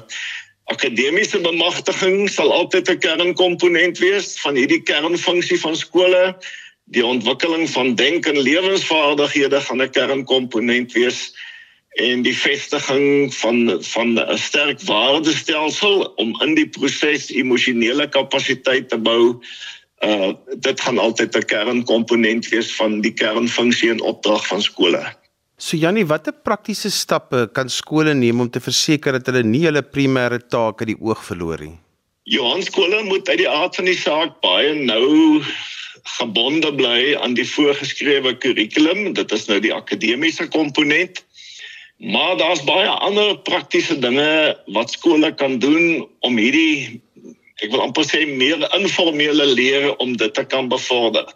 Akademiese 0.69 1.41
bemagtiging 1.41 2.29
sal 2.29 2.53
altyd 2.53 2.91
'n 2.91 2.99
kernkomponent 3.01 3.99
wees 3.99 4.37
van 4.41 4.55
hierdie 4.55 4.83
kernfunksie 4.83 5.61
van 5.61 5.77
skole. 5.77 6.37
Die 6.93 7.05
ontwikkeling 7.05 7.71
van 7.71 7.95
denk- 7.95 8.27
en 8.27 8.39
lewensvaardighede 8.39 9.61
gaan 9.61 9.83
'n 9.83 9.91
kernkomponent 9.91 10.93
wees 10.93 11.33
en 11.99 12.23
die 12.23 12.37
vestiging 12.37 13.35
van 13.35 13.79
van 13.83 14.15
'n 14.19 14.39
sterk 14.39 14.83
waardestelsel 14.87 16.07
om 16.23 16.35
in 16.43 16.55
die 16.55 16.69
proses 16.69 17.31
emosionele 17.31 18.09
kapasiteit 18.09 18.89
te 18.89 18.99
bou. 18.99 19.41
Uh 20.05 20.33
dit 20.55 20.81
gaan 20.81 20.99
altyd 20.99 21.37
'n 21.37 21.49
kernkomponent 21.55 22.49
wees 22.49 22.75
van 22.77 23.01
die 23.01 23.13
kernfunksie 23.13 23.91
en 23.91 24.01
opdrag 24.01 24.47
van 24.47 24.63
skole. 24.63 25.03
So 25.57 25.77
Jannie, 25.77 26.07
watter 26.07 26.33
praktiese 26.33 26.91
stappe 26.91 27.49
kan 27.53 27.69
skole 27.69 28.15
neem 28.15 28.41
om 28.41 28.51
te 28.51 28.61
verseker 28.61 29.13
dat 29.13 29.27
hulle 29.27 29.43
nie 29.43 29.65
hulle 29.67 29.83
primêre 29.83 30.39
take 30.39 30.85
uit 30.85 30.95
die 30.95 31.01
oog 31.03 31.25
verloor 31.25 31.59
nie? 31.61 31.79
Johan 32.23 32.63
skole 32.63 33.03
moet 33.03 33.29
uit 33.29 33.39
die 33.39 33.49
aard 33.49 33.75
van 33.75 33.85
die 33.85 33.97
saak 33.99 34.41
baie 34.41 34.75
nou 34.75 35.43
gebonde 36.19 36.71
bly 36.75 37.17
aan 37.21 37.35
die 37.35 37.47
voorgeskrewe 37.49 38.35
kurrikulum. 38.39 39.13
Dit 39.17 39.33
is 39.33 39.47
nou 39.49 39.59
die 39.61 39.75
akademiese 39.75 40.49
komponent. 40.49 41.25
Maar 41.99 42.37
daar's 42.37 42.65
baie 42.65 42.89
ander 42.89 43.39
praktiese 43.39 43.99
dinge 43.99 44.57
wat 44.67 44.91
skole 44.91 45.35
kan 45.35 45.59
doen 45.59 46.07
om 46.21 46.37
hierdie 46.39 47.03
ek 47.59 47.73
wil 47.73 47.83
amper 47.83 48.07
sê 48.07 48.23
meer 48.27 48.63
informele 48.79 49.47
leer 49.59 49.91
om 49.99 50.15
dit 50.17 50.35
te 50.35 50.45
kan 50.47 50.69
bevorder 50.71 51.27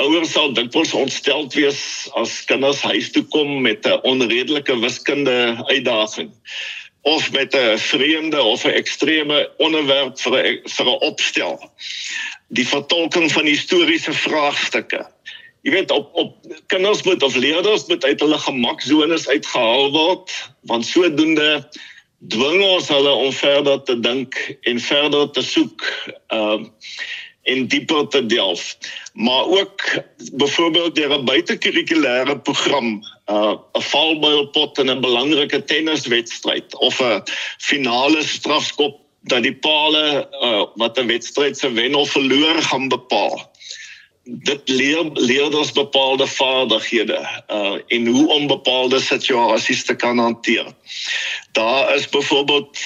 ouers 0.00 0.32
sal 0.32 0.52
dikwels 0.56 0.92
ontsteld 0.96 1.54
wees 1.58 1.82
as 2.18 2.40
kinders 2.48 2.82
huis 2.88 3.10
toe 3.14 3.24
kom 3.34 3.60
met 3.66 3.86
'n 3.86 4.00
onredelike 4.12 4.76
wiskunde 4.80 5.36
uitdaging 5.68 6.30
of 7.02 7.32
met 7.32 7.54
'n 7.54 7.78
vreemde 7.78 8.42
of 8.42 8.64
'n 8.64 8.76
ekstreme 8.82 9.50
onderwerp 9.58 10.20
vir 10.20 10.32
'n 10.36 10.60
vir 10.68 10.86
'n 10.86 11.00
opstel. 11.10 11.70
Die 12.48 12.66
vertolking 12.66 13.32
van 13.32 13.44
historiese 13.44 14.12
vraagstukke. 14.12 15.06
Jy 15.62 15.70
weet 15.70 15.90
op 15.90 16.14
op 16.14 16.36
kinders 16.66 17.02
moet 17.02 17.22
of 17.22 17.36
leerders 17.36 17.86
moet 17.86 18.04
uit 18.04 18.20
hulle 18.20 18.38
gemaksones 18.38 19.28
uitgehaal 19.28 19.90
word 19.92 20.32
want 20.68 20.86
sodoende 20.86 21.68
dwing 22.28 22.62
ons 22.62 22.88
hulle 22.88 23.12
om 23.24 23.32
verder 23.32 23.82
te 23.82 24.00
dink 24.00 24.36
en 24.68 24.80
verder 24.80 25.30
te 25.30 25.42
soek. 25.42 25.84
Ehm 26.28 26.64
uh, 26.64 26.68
en 27.42 27.66
dieper 27.66 28.08
te 28.08 28.26
delf. 28.26 28.78
Maar 29.12 29.44
ook 29.44 29.82
byvoorbeeld 30.32 30.94
deur 30.94 31.18
'n 31.18 31.24
buitekurrikulêre 31.24 32.38
program, 32.42 33.02
uh, 33.26 33.54
'n 33.72 33.82
valbuilpot 33.82 34.78
en 34.78 34.90
'n 34.90 35.00
belangrike 35.00 35.64
tenniswedstryd 35.64 36.76
of 36.76 37.00
'n 37.00 37.22
finale 37.58 38.22
strafskop 38.22 39.00
dat 39.20 39.42
die 39.42 39.56
paale 39.56 40.28
uh, 40.30 40.64
wat 40.74 40.98
'n 40.98 41.06
wedstryd 41.06 41.58
se 41.58 41.72
wen 41.72 41.94
of 41.94 42.10
verloor 42.10 42.62
gaan 42.62 42.88
bepaal. 42.88 43.50
Dit 44.30 44.68
leer 44.68 45.10
leerders 45.12 45.72
bepaalde 45.72 46.26
vaardighede 46.26 47.18
uh 47.48 47.78
en 47.86 48.06
hoe 48.06 48.28
om 48.28 48.46
bepaalde 48.46 49.00
situasies 49.00 49.84
te 49.84 49.94
kan 49.94 50.18
hanteer. 50.18 50.66
Daar 51.52 51.94
is 51.94 52.08
byvoorbeeld 52.08 52.78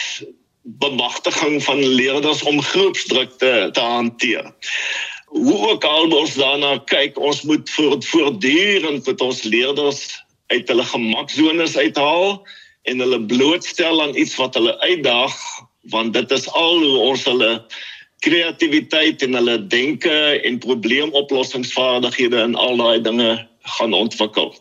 bemagtiging 0.62 1.62
van 1.64 1.84
leerders 1.84 2.42
om 2.42 2.62
groepsdruk 2.62 3.30
te, 3.38 3.68
te 3.72 3.80
hanteer. 3.80 4.52
Hoe 5.26 5.68
ook 5.68 5.84
al 5.84 6.10
ons 6.10 6.34
daarna 6.34 6.78
kyk, 6.78 7.18
ons 7.18 7.42
moet 7.42 7.70
voort, 7.70 8.06
voortdurend 8.06 9.06
met 9.06 9.20
ons 9.20 9.42
leerders 9.42 10.24
uit 10.46 10.68
hulle 10.68 10.84
gemaksones 10.84 11.76
uithaal 11.76 12.46
en 12.82 12.98
hulle 12.98 13.20
blootstel 13.26 14.02
aan 14.02 14.16
iets 14.16 14.36
wat 14.36 14.54
hulle 14.54 14.78
uitdaag 14.80 15.36
want 15.92 16.12
dit 16.12 16.30
is 16.30 16.48
al 16.50 16.78
hoe 16.78 16.98
ons 16.98 17.24
hulle 17.24 17.50
kreatiwiteit 18.18 19.22
en 19.22 19.34
hulle 19.34 19.66
denke 19.66 20.40
en 20.42 20.58
probleemoplossingsvaardighede 20.58 22.40
en 22.40 22.54
al 22.54 22.76
daai 22.76 23.00
dinge 23.00 23.48
gaan 23.78 23.92
ontwikkel. 23.92 24.54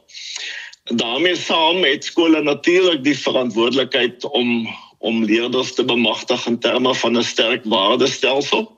daarmee 0.83 1.35
saam 1.35 1.83
het 1.83 2.03
skole 2.03 2.41
natuurlik 2.43 3.03
die 3.03 3.17
verantwoordelikheid 3.17 4.25
om 4.25 4.67
om 5.03 5.23
leerders 5.23 5.73
te 5.75 5.83
bemagtig 5.83 6.45
in 6.47 6.59
terme 6.59 6.95
van 6.95 7.17
'n 7.17 7.23
sterk 7.23 7.63
waardestelsel. 7.63 8.71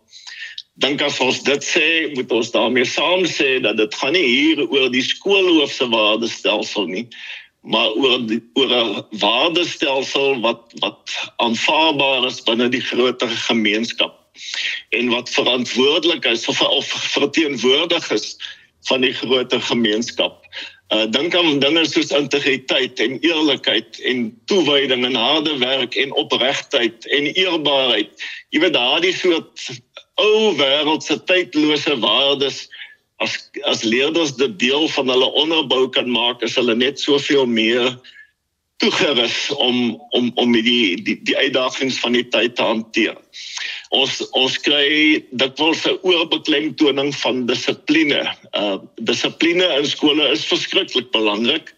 Dink 0.73 1.01
as 1.01 1.19
ons 1.19 1.43
dit 1.43 1.63
sê, 1.63 2.13
moet 2.13 2.31
ons 2.31 2.51
daarmee 2.51 2.85
saam 2.85 3.25
sê 3.25 3.61
dat 3.61 3.77
dit 3.77 3.95
gaan 3.95 4.13
nie 4.13 4.25
hier 4.25 4.69
oor 4.69 4.89
die 4.89 5.05
skoolhoof 5.05 5.71
se 5.71 5.87
waardestelsel 5.89 6.85
nie, 6.85 7.07
maar 7.61 7.93
oor 7.93 8.25
die, 8.27 8.41
oor 8.53 8.73
'n 8.73 9.05
waardestelsel 9.19 10.41
wat 10.41 10.73
wat 10.79 11.13
aanvaarbaar 11.37 12.25
is 12.25 12.43
binne 12.43 12.69
die 12.69 12.81
groter 12.81 13.29
gemeenskap 13.29 14.24
en 14.89 15.09
wat 15.09 15.29
verantwoordelik 15.29 16.25
is 16.25 16.47
of, 16.47 16.61
of 16.61 16.87
verteenwoordig 16.87 18.11
is 18.11 18.35
van 18.89 19.01
die 19.01 19.13
groter 19.13 19.61
gemeenskap. 19.61 20.45
Uh 20.93 21.05
dink 21.09 21.33
aan 21.35 21.59
dinge 21.59 21.85
soos 21.89 22.13
integriteit 22.13 22.99
en 23.01 23.17
eerlikheid 23.25 23.99
en 24.05 24.27
toewyding 24.45 25.05
en 25.05 25.17
harde 25.17 25.57
werk 25.57 25.95
en 25.95 26.13
opregtheid 26.13 27.07
en 27.07 27.25
eerbaarheid. 27.33 28.25
Jy 28.53 28.61
weet 28.61 28.77
daardie 28.77 29.13
soort 29.17 29.69
ou 30.21 30.53
wêreldse 30.59 31.17
tydlose 31.25 31.97
waardes 32.03 32.65
as 33.23 33.39
as 33.63 33.81
leerders 33.83 34.35
dit 34.37 34.59
deel 34.59 34.87
van 34.93 35.09
hulle 35.09 35.31
onderbou 35.41 35.87
kan 35.89 36.09
maak, 36.11 36.43
is 36.43 36.57
hulle 36.59 36.75
net 36.75 36.99
soveel 36.99 37.47
meer 37.49 37.95
toegerus 38.77 39.49
om 39.55 40.01
om 40.09 40.31
om 40.35 40.51
die 40.53 41.01
die 41.01 41.17
die 41.23 41.37
uitdagings 41.37 41.99
van 42.03 42.13
die 42.17 42.27
tyd 42.29 42.55
te 42.55 42.63
hanteer 42.63 43.17
ons 43.95 44.19
ons 44.37 44.57
kry 44.65 45.23
dikwels 45.41 45.85
'n 45.87 45.99
oorbeklemtoning 46.03 47.11
van 47.23 47.45
dissipline. 47.49 48.21
Uh 48.53 48.77
dissipline 49.09 49.65
in 49.79 49.87
skole 49.87 50.29
is 50.31 50.45
verskriklik 50.45 51.11
belangrik, 51.15 51.73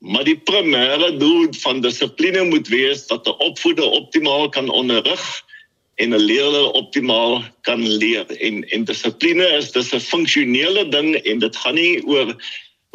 maar 0.00 0.24
die 0.24 0.38
primêre 0.50 1.16
doel 1.18 1.48
van 1.64 1.80
dissipline 1.80 2.44
moet 2.52 2.68
wees 2.68 3.06
dat 3.06 3.26
'n 3.26 3.38
opvoeder 3.48 3.88
optimaal 4.00 4.48
kan 4.48 4.68
onderrig 4.68 5.24
en 5.96 6.14
'n 6.14 6.26
leerder 6.30 6.70
optimaal 6.72 7.44
kan 7.62 7.80
leer. 7.88 8.26
En 8.40 8.64
en 8.68 8.84
dissipline 8.84 9.46
is 9.56 9.72
dis 9.72 9.92
'n 9.94 10.00
funksionele 10.00 10.88
ding 10.88 11.14
en 11.14 11.38
dit 11.38 11.56
gaan 11.56 11.74
nie 11.74 12.02
oor 12.06 12.36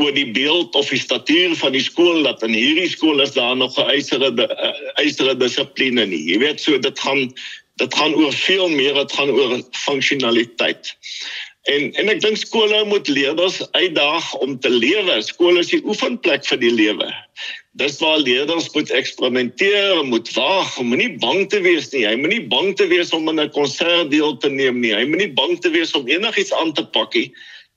oor 0.01 0.13
die 0.13 0.31
beeld 0.33 0.75
of 0.75 0.89
die 0.89 0.99
statuur 0.99 1.55
van 1.55 1.75
die 1.75 1.83
skool 1.83 2.23
dat 2.23 2.43
in 2.43 2.55
hierdie 2.57 2.89
skool 2.89 3.21
is 3.21 3.33
daar 3.37 3.55
nog 3.57 3.77
'n 3.77 3.89
eisere 3.89 4.29
eisere 4.95 5.35
dissipline 5.37 6.05
nie. 6.05 6.23
Jy 6.31 6.37
weet 6.39 6.61
so 6.61 6.77
dit 6.77 6.99
gaan 6.99 7.33
dit 7.81 7.97
gaan 7.97 8.13
oor 8.15 8.33
veel 8.33 8.69
meer, 8.69 8.93
dit 8.93 9.13
gaan 9.17 9.29
oor 9.29 9.57
funksionaliteit. 9.83 10.93
En 11.69 11.91
en 12.01 12.09
ek 12.09 12.21
dink 12.23 12.39
skole 12.41 12.79
moet 12.89 13.09
leerders 13.09 13.59
uitdaag 13.77 14.31
om 14.41 14.55
te 14.59 14.69
lewe. 14.69 15.19
Skole 15.25 15.61
is 15.61 15.69
die 15.73 15.81
oefenplek 15.85 16.45
vir 16.49 16.61
die 16.61 16.73
lewe. 16.73 17.09
Dis 17.79 17.99
waar 18.01 18.17
leerders 18.19 18.71
moet 18.73 18.89
eksperimenteer, 18.97 20.01
moet 20.09 20.31
waag, 20.35 20.73
moenie 20.81 21.13
bang 21.21 21.45
te 21.49 21.61
wees 21.61 21.91
nie. 21.93 22.03
Hy 22.09 22.15
moenie 22.19 22.41
bang 22.51 22.73
te 22.77 22.89
wees 22.91 23.13
om 23.15 23.29
aan 23.29 23.39
'n 23.39 23.53
konsert 23.57 24.09
deel 24.11 24.37
te 24.37 24.49
neem 24.49 24.81
nie. 24.81 24.93
Hy 24.93 25.05
moenie 25.05 25.31
bang 25.33 25.59
te 25.61 25.69
wees 25.69 25.93
om 25.97 26.09
enigiets 26.09 26.53
aan 26.53 26.73
te 26.73 26.85
pak 26.85 27.13
nie, 27.13 27.31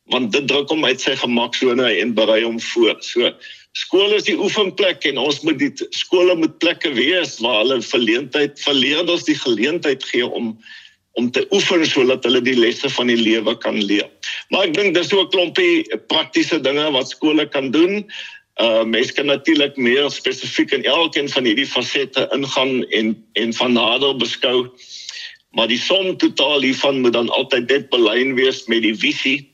want 0.08 0.32
dit 0.32 0.48
druk 0.48 0.68
hom 0.68 0.84
uit 0.84 1.00
sy 1.00 1.16
gemaksone 1.16 1.88
en 2.00 2.14
berei 2.14 2.42
hom 2.44 2.60
voor. 2.60 2.96
So 3.00 3.32
skole 3.74 4.14
is 4.14 4.26
die 4.28 4.36
oefenplek 4.38 5.04
en 5.10 5.18
ons 5.18 5.40
moet 5.46 5.58
die 5.58 5.72
skole 5.96 6.36
moet 6.38 6.58
plekke 6.62 6.92
wees 6.94 7.40
waar 7.42 7.62
hulle 7.64 7.80
verleentheid 7.82 8.60
vir 8.62 8.76
leerders 8.78 9.26
die 9.26 9.38
geleentheid 9.38 10.06
gee 10.12 10.26
om 10.26 10.54
om 11.14 11.28
te 11.30 11.44
oefen 11.54 11.84
sodat 11.86 12.24
hulle 12.26 12.40
die 12.42 12.56
lesse 12.58 12.88
van 12.90 13.06
die 13.06 13.18
lewe 13.18 13.52
kan 13.62 13.76
leer. 13.78 14.08
Maar 14.50 14.64
ek 14.66 14.72
dink 14.74 14.96
dis 14.96 15.12
so 15.12 15.22
'n 15.22 15.30
klompie 15.30 15.86
praktiese 16.10 16.58
dinge 16.58 16.90
wat 16.90 17.10
skole 17.10 17.46
kan 17.46 17.70
doen. 17.70 18.02
Uh 18.58 18.82
mens 18.82 19.12
kan 19.14 19.26
natuurlik 19.26 19.76
meer 19.76 20.10
spesifiek 20.10 20.72
in 20.72 20.84
elkeen 20.84 21.28
van 21.28 21.44
hierdie 21.46 21.70
fasette 21.70 22.28
ingaan 22.34 22.82
en 22.90 23.14
en 23.34 23.54
van 23.54 23.72
nader 23.72 24.16
beskou. 24.18 24.70
Maar 25.54 25.68
die 25.70 25.78
som 25.78 26.16
totaal 26.18 26.66
hiervan 26.66 27.00
moet 27.00 27.14
dan 27.14 27.30
altyd 27.30 27.70
net 27.70 27.90
belyn 27.90 28.34
wees 28.34 28.66
met 28.66 28.82
die 28.82 28.94
visie 28.94 29.53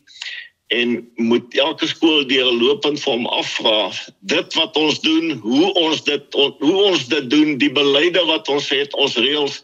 en 0.71 1.13
moet 1.19 1.55
elke 1.59 1.87
skool 1.91 2.23
deurlopend 2.31 3.01
vir 3.03 3.13
hom 3.13 3.27
afvra 3.35 3.91
dit 4.31 4.55
wat 4.55 4.77
ons 4.79 5.01
doen, 5.03 5.33
hoe 5.43 5.73
ons 5.83 6.03
dit 6.07 6.39
hoe 6.39 6.77
ons 6.87 7.07
dit 7.11 7.31
doen, 7.31 7.57
die 7.59 7.73
beleide 7.75 8.23
wat 8.31 8.49
ons 8.49 8.71
het, 8.71 8.95
ons 8.95 9.19
reëls 9.19 9.59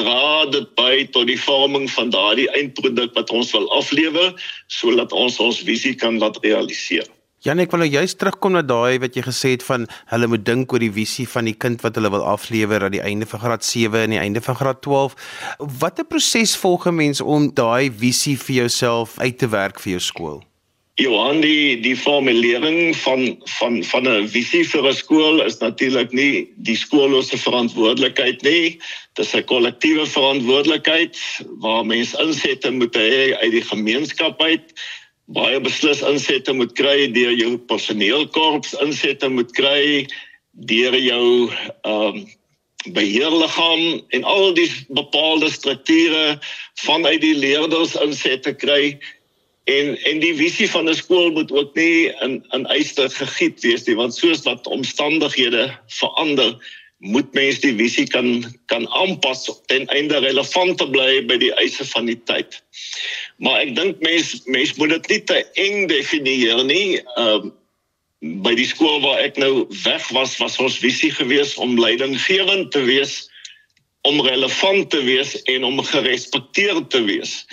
dra 0.00 0.46
dit 0.50 0.66
by 0.78 1.04
tot 1.14 1.28
die 1.28 1.38
vorming 1.38 1.86
van 1.92 2.10
daardie 2.10 2.48
eindproduk 2.58 3.12
wat 3.14 3.30
ons 3.30 3.52
wil 3.54 3.68
aflewer 3.76 4.32
sodat 4.72 5.12
ons 5.12 5.38
ons 5.40 5.60
visie 5.68 5.94
kan 5.94 6.18
laat 6.18 6.40
realiseer. 6.42 7.06
Jan, 7.46 7.60
ek 7.62 7.70
wil 7.70 7.84
nou 7.84 7.86
juist 7.86 8.16
terugkom 8.18 8.56
na 8.56 8.60
daai 8.66 8.98
wat 8.98 9.14
jy 9.14 9.22
gesê 9.22 9.52
het 9.52 9.62
van 9.62 9.84
hulle 10.10 10.26
moet 10.32 10.42
dink 10.42 10.72
oor 10.74 10.82
die 10.82 10.90
visie 10.90 11.28
van 11.30 11.46
die 11.46 11.54
kind 11.54 11.78
wat 11.84 11.94
hulle 11.94 12.10
wil 12.10 12.24
aflewer 12.26 12.82
aan 12.82 12.96
die 12.96 13.02
einde 13.06 13.28
van 13.30 13.44
graad 13.44 13.62
7 13.62 14.00
en 14.00 14.14
die 14.16 14.18
einde 14.18 14.42
van 14.42 14.58
graad 14.58 14.80
12. 14.82 15.14
Watter 15.82 16.08
proses 16.10 16.56
volg 16.58 16.88
'n 16.90 16.96
mens 16.98 17.20
om 17.20 17.46
daai 17.54 17.86
visie 18.02 18.34
vir 18.34 18.66
jouself 18.66 19.14
uit 19.22 19.38
te 19.38 19.46
werk 19.46 19.78
vir 19.78 19.92
jou 19.92 20.02
skool? 20.02 20.42
Johan, 20.98 21.40
die 21.40 21.78
die 21.84 21.94
formulering 21.94 22.96
van 23.04 23.38
van 23.60 23.84
van 23.84 24.08
'n 24.08 24.26
visie 24.26 24.64
vir 24.66 24.82
'n 24.88 24.94
skool 24.94 25.40
is 25.46 25.58
natuurlik 25.62 26.12
nie 26.12 26.48
die 26.56 26.76
skool 26.76 27.22
se 27.22 27.38
verantwoordelikheid 27.38 28.42
nie. 28.42 28.80
Dit 29.14 29.26
is 29.26 29.34
'n 29.34 29.44
kollektiewe 29.44 30.06
verantwoordelikheid 30.06 31.14
waar 31.62 31.86
mense 31.86 32.18
insette 32.18 32.70
moet 32.70 32.96
hê 32.96 33.38
uit 33.38 33.52
die 33.52 33.66
gemeenskap 33.70 34.42
uit 34.42 34.74
baie 35.26 35.60
beslis 35.60 36.02
insette 36.06 36.52
moet 36.54 36.72
kry 36.78 37.10
deur 37.12 37.34
jou 37.34 37.56
personeelkorps 37.70 38.76
insette 38.84 39.28
moet 39.28 39.52
kry 39.58 40.06
deur 40.70 40.94
jou 40.94 41.50
ehm 41.50 42.22
um, 42.22 42.26
beheerliggaam 42.94 44.02
en 44.14 44.24
al 44.24 44.52
die 44.54 44.68
bepaalde 44.94 45.50
strukture 45.50 46.38
vanuit 46.84 47.20
die 47.20 47.34
leerders 47.34 47.96
insette 47.98 48.52
kry. 48.54 48.94
En 49.66 49.96
en 50.06 50.20
die 50.22 50.34
visie 50.38 50.68
van 50.70 50.88
'n 50.88 50.94
skool 50.94 51.32
moet 51.34 51.50
ook 51.52 51.74
nie 51.74 52.12
in 52.22 52.44
in 52.54 52.66
eiste 52.66 53.08
gegiet 53.10 53.60
wees 53.66 53.86
nie 53.86 53.96
want 53.98 54.14
soos 54.14 54.44
wat 54.46 54.66
omstandighede 54.66 55.70
verander 55.86 56.54
moet 56.98 57.32
mens 57.36 57.60
die 57.60 57.74
visie 57.76 58.06
kan 58.08 58.44
kan 58.72 58.88
aanpas 58.88 59.44
ten 59.66 59.86
einde 59.92 60.18
relevant 60.24 60.78
te 60.78 60.88
bly 60.90 61.20
by 61.28 61.36
die 61.40 61.52
eise 61.60 61.84
van 61.92 62.08
die 62.08 62.18
tyd. 62.24 62.56
Maar 63.36 63.66
ek 63.66 63.76
dink 63.76 64.00
mens 64.04 64.40
mens 64.46 64.74
moet 64.80 64.96
dit 64.96 65.08
nie 65.12 65.22
te 65.28 65.42
eng 65.66 65.86
definieer 65.92 66.64
nie. 66.64 66.98
Ehm 67.16 67.52
uh, 67.52 67.54
by 68.42 68.54
die 68.56 68.66
skool 68.66 69.02
waar 69.04 69.20
ek 69.20 69.36
nou 69.36 69.66
weg 69.84 70.06
was 70.16 70.38
was 70.40 70.56
ons 70.62 70.78
visie 70.80 71.12
gewees 71.12 71.52
om 71.60 71.76
leidinggewend 71.78 72.72
te 72.72 72.80
wees, 72.88 73.26
om 74.08 74.22
relevant 74.24 74.88
te 74.90 75.02
wees 75.04 75.36
en 75.52 75.64
om 75.68 75.82
gerespekteer 75.84 76.80
te 76.88 77.02
wees. 77.04 77.44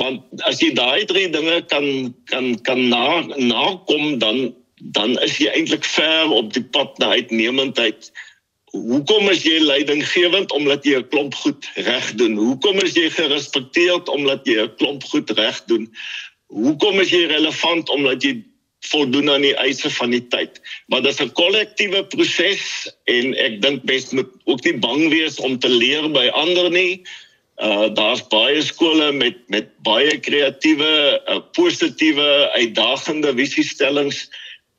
Want 0.00 0.24
as 0.48 0.62
jy 0.64 0.72
daai 0.74 1.04
drie 1.10 1.28
dinge 1.30 1.60
kan 1.68 1.86
kan 2.32 2.54
kan 2.66 2.88
na 2.88 3.20
nakom 3.36 4.18
dan 4.18 4.54
dan 4.96 5.18
is 5.22 5.36
jy 5.38 5.52
eintlik 5.52 5.84
ver 5.86 6.32
op 6.32 6.52
die 6.56 6.64
pad 6.74 6.98
na 6.98 7.12
uitnemendheid 7.14 8.10
Hoekom 8.72 9.28
is 9.28 9.42
jy 9.44 9.58
leidinggewend 9.60 10.52
omdat 10.56 10.86
jy 10.88 10.96
'n 10.96 11.08
klomp 11.12 11.34
goed 11.34 11.66
reg 11.76 12.06
doen? 12.16 12.36
Hoekom 12.40 12.80
is 12.80 12.94
jy 12.96 13.10
gerespekteerd 13.12 14.08
omdat 14.08 14.46
jy 14.48 14.64
'n 14.64 14.76
klomp 14.80 15.04
goed 15.04 15.30
reg 15.36 15.60
doen? 15.68 15.84
Hoekom 16.48 17.00
is 17.00 17.10
jy 17.12 17.28
relevant 17.28 17.88
omdat 17.88 18.22
jy 18.22 18.40
voldoen 18.88 19.30
aan 19.30 19.44
die 19.44 19.56
eise 19.60 19.90
van 19.90 20.10
die 20.10 20.24
tyd? 20.28 20.60
Maar 20.88 21.02
dit 21.02 21.12
is 21.12 21.20
'n 21.20 21.32
kollektiewe 21.32 22.04
proses 22.04 22.88
en 23.04 23.36
ek 23.36 23.60
dink 23.60 23.84
mense 23.84 24.14
moet 24.14 24.32
ook 24.44 24.64
nie 24.64 24.78
bang 24.78 25.08
wees 25.08 25.36
om 25.36 25.58
te 25.58 25.68
leer 25.68 26.08
by 26.08 26.28
ander 26.32 26.70
nie. 26.70 27.04
Uh 27.60 27.92
daar's 27.92 28.24
baie 28.28 28.62
skole 28.62 29.12
met 29.12 29.36
met 29.48 29.68
baie 29.84 30.16
kreatiewe, 30.16 31.20
uh, 31.28 31.40
positiewe, 31.52 32.48
uitdagende 32.56 33.36
visiestellings 33.36 34.30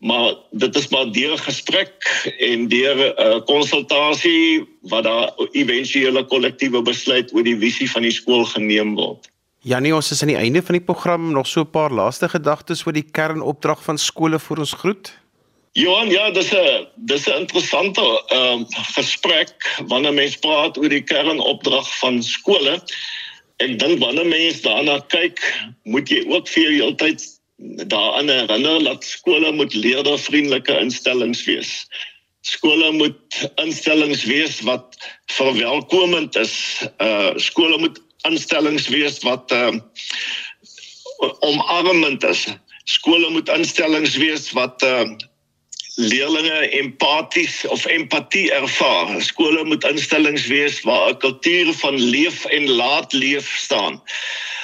maar 0.03 0.33
dit 0.51 0.75
is 0.75 0.87
maar 0.91 1.11
deur 1.11 1.37
gesprek 1.37 1.93
en 2.39 2.67
deur 2.67 2.95
'n 2.95 3.21
uh, 3.21 3.39
konsultasie 3.45 4.67
wat 4.81 5.03
daar 5.03 5.31
éventuele 5.51 6.25
kollektiewe 6.25 6.81
besluit 6.81 7.33
oor 7.33 7.43
die 7.43 7.57
visie 7.57 7.91
van 7.91 8.01
die 8.01 8.11
skool 8.11 8.43
geneem 8.45 8.95
word. 8.95 9.31
Janie, 9.63 9.95
ons 9.95 10.11
is 10.11 10.21
aan 10.21 10.33
die 10.33 10.43
einde 10.43 10.61
van 10.61 10.75
die 10.75 10.83
program 10.83 11.31
nog 11.31 11.47
so 11.47 11.61
'n 11.61 11.69
paar 11.69 11.91
laaste 11.91 12.29
gedagtes 12.29 12.85
oor 12.85 12.93
die 12.93 13.11
kernopdrag 13.11 13.83
van 13.83 13.97
skole 13.97 14.39
vir 14.39 14.59
ons 14.59 14.73
groet. 14.73 15.13
Johan, 15.71 16.09
ja, 16.09 16.31
dis 16.31 16.51
'n 16.51 16.87
dis 16.95 17.27
'n 17.27 17.39
interessante 17.39 18.01
ehm 18.27 18.59
uh, 18.59 18.83
gesprek 18.95 19.55
wanneer 19.87 20.13
mense 20.13 20.39
praat 20.39 20.77
oor 20.77 20.89
die 20.89 21.03
kernopdrag 21.03 21.97
van 21.99 22.23
skole. 22.23 22.81
Ek 23.57 23.79
dink 23.79 23.99
wanneer 23.99 24.27
mense 24.27 24.61
daarna 24.61 24.99
kyk, 24.99 25.39
moet 25.83 26.09
jy 26.09 26.25
ook 26.27 26.47
vir 26.47 26.63
jou 26.63 26.73
heeltyd 26.73 27.32
daaraan 27.87 28.29
herinner 28.29 28.83
dat 28.83 29.03
skole 29.03 29.51
moet 29.51 29.73
leerdervriendelike 29.73 30.79
instellings 30.79 31.43
wees. 31.43 31.87
Skole 32.41 32.91
moet 32.91 33.51
instellings 33.55 34.23
wees 34.23 34.61
wat 34.61 34.97
verwelkomend 35.25 36.35
is. 36.35 36.83
Uh 36.97 37.31
skole 37.35 37.77
moet 37.77 38.01
instellings 38.21 38.87
wees 38.87 39.21
wat 39.23 39.51
uh 39.51 39.75
omarmend 41.39 42.23
is. 42.23 42.47
Skole 42.83 43.29
moet 43.29 43.49
instellings 43.49 44.15
wees 44.15 44.51
wat 44.51 44.83
uh 44.83 45.07
leerlinge 45.95 46.69
empaties 46.69 47.65
of 47.67 47.85
empatie 47.85 48.51
ervaar. 48.51 49.21
Skole 49.21 49.63
moet 49.63 49.83
instellings 49.83 50.47
wees 50.47 50.81
waar 50.81 51.09
'n 51.09 51.17
kultuur 51.17 51.73
van 51.73 52.01
leef 52.01 52.45
en 52.45 52.69
laat 52.69 53.13
leef 53.13 53.57
staan 53.57 54.01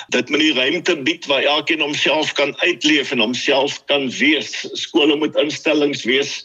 dit 0.10 0.30
moet 0.30 0.40
die 0.40 0.54
ruimte 0.54 0.96
bied 1.06 1.26
waar 1.26 1.44
elkeen 1.44 1.82
homself 1.82 2.34
kan 2.34 2.54
uitleef 2.62 3.12
en 3.12 3.20
homself 3.20 3.84
kan 3.86 4.10
wees. 4.10 4.68
Skole 4.74 5.16
moet 5.16 5.36
instellings 5.36 6.04
wees 6.04 6.44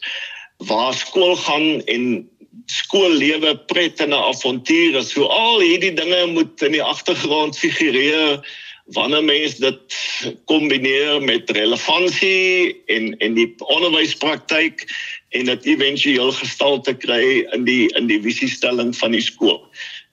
waar 0.57 0.95
skool 0.95 1.37
gaan 1.37 1.83
en 1.85 2.29
skoollewe 2.67 3.57
pret 3.67 4.01
en 4.01 4.09
'n 4.09 4.13
avontuur. 4.33 5.03
So 5.03 5.25
al 5.25 5.61
hierdie 5.61 5.95
dinge 5.95 6.27
moet 6.27 6.63
in 6.63 6.73
die 6.73 6.83
agtergrond 6.83 7.59
figureer 7.59 8.41
wanneer 8.85 9.25
mens 9.25 9.57
dit 9.57 9.97
kombineer 10.45 11.23
met 11.23 11.51
relevantie 11.51 12.83
en 12.87 13.17
en 13.19 13.35
die 13.35 13.55
onderwyspraktyk 13.57 14.85
en 15.29 15.45
dit 15.45 15.65
éventueel 15.65 16.33
gestalte 16.33 16.95
kry 16.95 17.47
in 17.53 17.65
die 17.65 17.89
in 17.97 18.07
die 18.07 18.21
visiestelling 18.21 18.97
van 18.97 19.11
die 19.11 19.25
skool. 19.25 19.65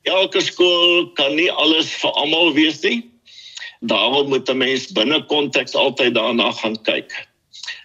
Elke 0.04 0.42
skool 0.42 1.12
kan 1.14 1.36
nie 1.36 1.52
alles 1.52 1.92
vir 2.02 2.12
almal 2.12 2.54
wees 2.54 2.82
nie 2.82 3.11
daarom 3.82 4.30
moet 4.30 4.50
'n 4.50 4.58
mens 4.58 4.91
binne 4.91 5.26
konteks 5.26 5.74
altyd 5.74 6.13
daarna 6.13 6.52
gaan 6.52 6.82
kyk. 6.82 7.28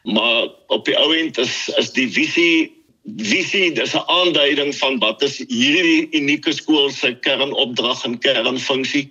Maar 0.03 0.49
op 0.67 0.85
die 0.85 0.97
ou 0.97 1.17
end 1.17 1.39
is 1.39 1.69
is 1.77 1.93
die 1.93 2.09
visie 2.13 2.73
visie 3.17 3.73
dis 3.73 3.95
'n 3.95 4.07
aanduiding 4.07 4.75
van 4.77 4.99
wat 4.99 5.23
is 5.23 5.39
hierdie 5.39 6.09
unieke 6.11 6.53
skool 6.53 6.91
se 6.91 7.15
kernopdrag 7.21 8.05
en 8.05 8.19
kernfunksie 8.19 9.11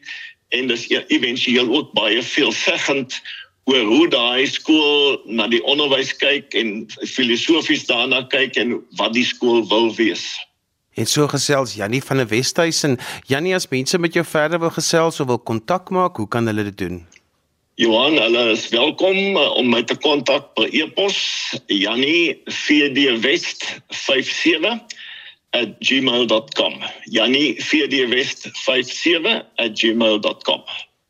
en 0.50 0.67
dis 0.67 0.88
éventueel 0.88 1.76
ook 1.76 1.93
baie 1.93 2.21
veelzeggend 2.21 3.21
oor 3.63 3.84
hoe 3.84 4.08
daai 4.08 4.45
skool 4.48 5.21
na 5.26 5.48
die 5.48 5.63
onderwys 5.63 6.15
kyk 6.15 6.54
en 6.54 6.86
filosofies 7.08 7.86
daarna 7.86 8.21
kyk 8.30 8.56
en 8.56 8.78
wat 9.00 9.13
die 9.13 9.26
skool 9.26 9.67
wil 9.67 9.95
wees. 9.95 10.36
En 10.96 11.06
so 11.06 11.28
gesels 11.28 11.76
Jannie 11.76 12.04
van 12.04 12.18
der 12.18 12.28
Westhuizen. 12.28 12.98
Jannie, 13.28 13.56
as 13.56 13.68
mense 13.68 14.00
met 14.00 14.14
jou 14.14 14.26
verder 14.26 14.60
wil 14.60 14.72
gesels 14.72 15.20
of 15.20 15.28
wil 15.28 15.40
kontak 15.40 15.90
maak, 15.90 16.16
hoe 16.16 16.28
kan 16.28 16.48
hulle 16.48 16.64
dit 16.64 16.78
doen? 16.78 17.08
Johan, 17.76 18.16
hulle 18.16 18.52
is 18.54 18.70
welkom 18.72 19.36
uh, 19.36 19.52
om 19.60 19.68
my 19.70 19.84
te 19.84 19.98
kontak 20.00 20.54
per 20.56 20.72
e-pos 20.72 21.52
Jannie 21.68 22.40
vdwest57 22.48 24.80
@gmail.com. 25.80 26.74
Jannie 27.12 27.56
vdwest57 27.60 29.44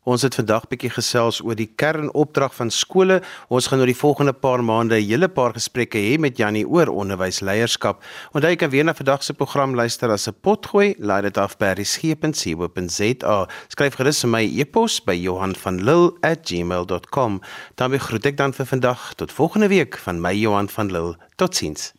Ons 0.06 0.22
het 0.22 0.36
vandag 0.38 0.68
bietjie 0.70 0.92
gesels 0.94 1.40
oor 1.42 1.56
die 1.58 1.66
kernopdrag 1.66 2.52
van 2.54 2.68
skole. 2.70 3.16
Ons 3.50 3.66
gaan 3.66 3.80
oor 3.82 3.90
die 3.90 3.98
volgende 3.98 4.32
paar 4.32 4.62
maande 4.62 4.94
'n 4.94 5.02
hele 5.02 5.28
paar 5.28 5.52
gesprekke 5.52 5.98
hê 5.98 6.18
met 6.18 6.38
Jannie 6.38 6.68
oor 6.68 6.86
onderwysleierskap. 6.86 8.02
Onthou 8.32 8.50
jy 8.50 8.56
kan 8.56 8.70
weer 8.70 8.84
na 8.84 8.94
vandag 8.94 9.24
se 9.24 9.34
program 9.34 9.74
luister 9.74 10.10
as 10.10 10.28
'n 10.28 10.34
potgooi. 10.40 10.94
Laai 10.98 11.22
dit 11.22 11.36
af 11.38 11.58
by 11.58 11.74
resgep.co.za. 11.74 13.48
Skryf 13.68 13.94
gerus 13.94 14.20
vir 14.20 14.30
my 14.30 14.44
e-pos 14.60 15.00
by 15.04 15.14
Johan 15.14 15.56
van 15.56 15.82
Lille@gmail.com. 15.82 17.40
Dan 17.74 17.98
groet 17.98 18.26
ek 18.26 18.36
dan 18.36 18.52
vir 18.52 18.66
vandag 18.66 19.14
tot 19.14 19.32
volgende 19.32 19.68
week 19.68 19.98
van 19.98 20.20
my 20.20 20.32
Johan 20.32 20.68
van 20.68 20.92
Lille. 20.92 21.16
Totsiens. 21.36 21.92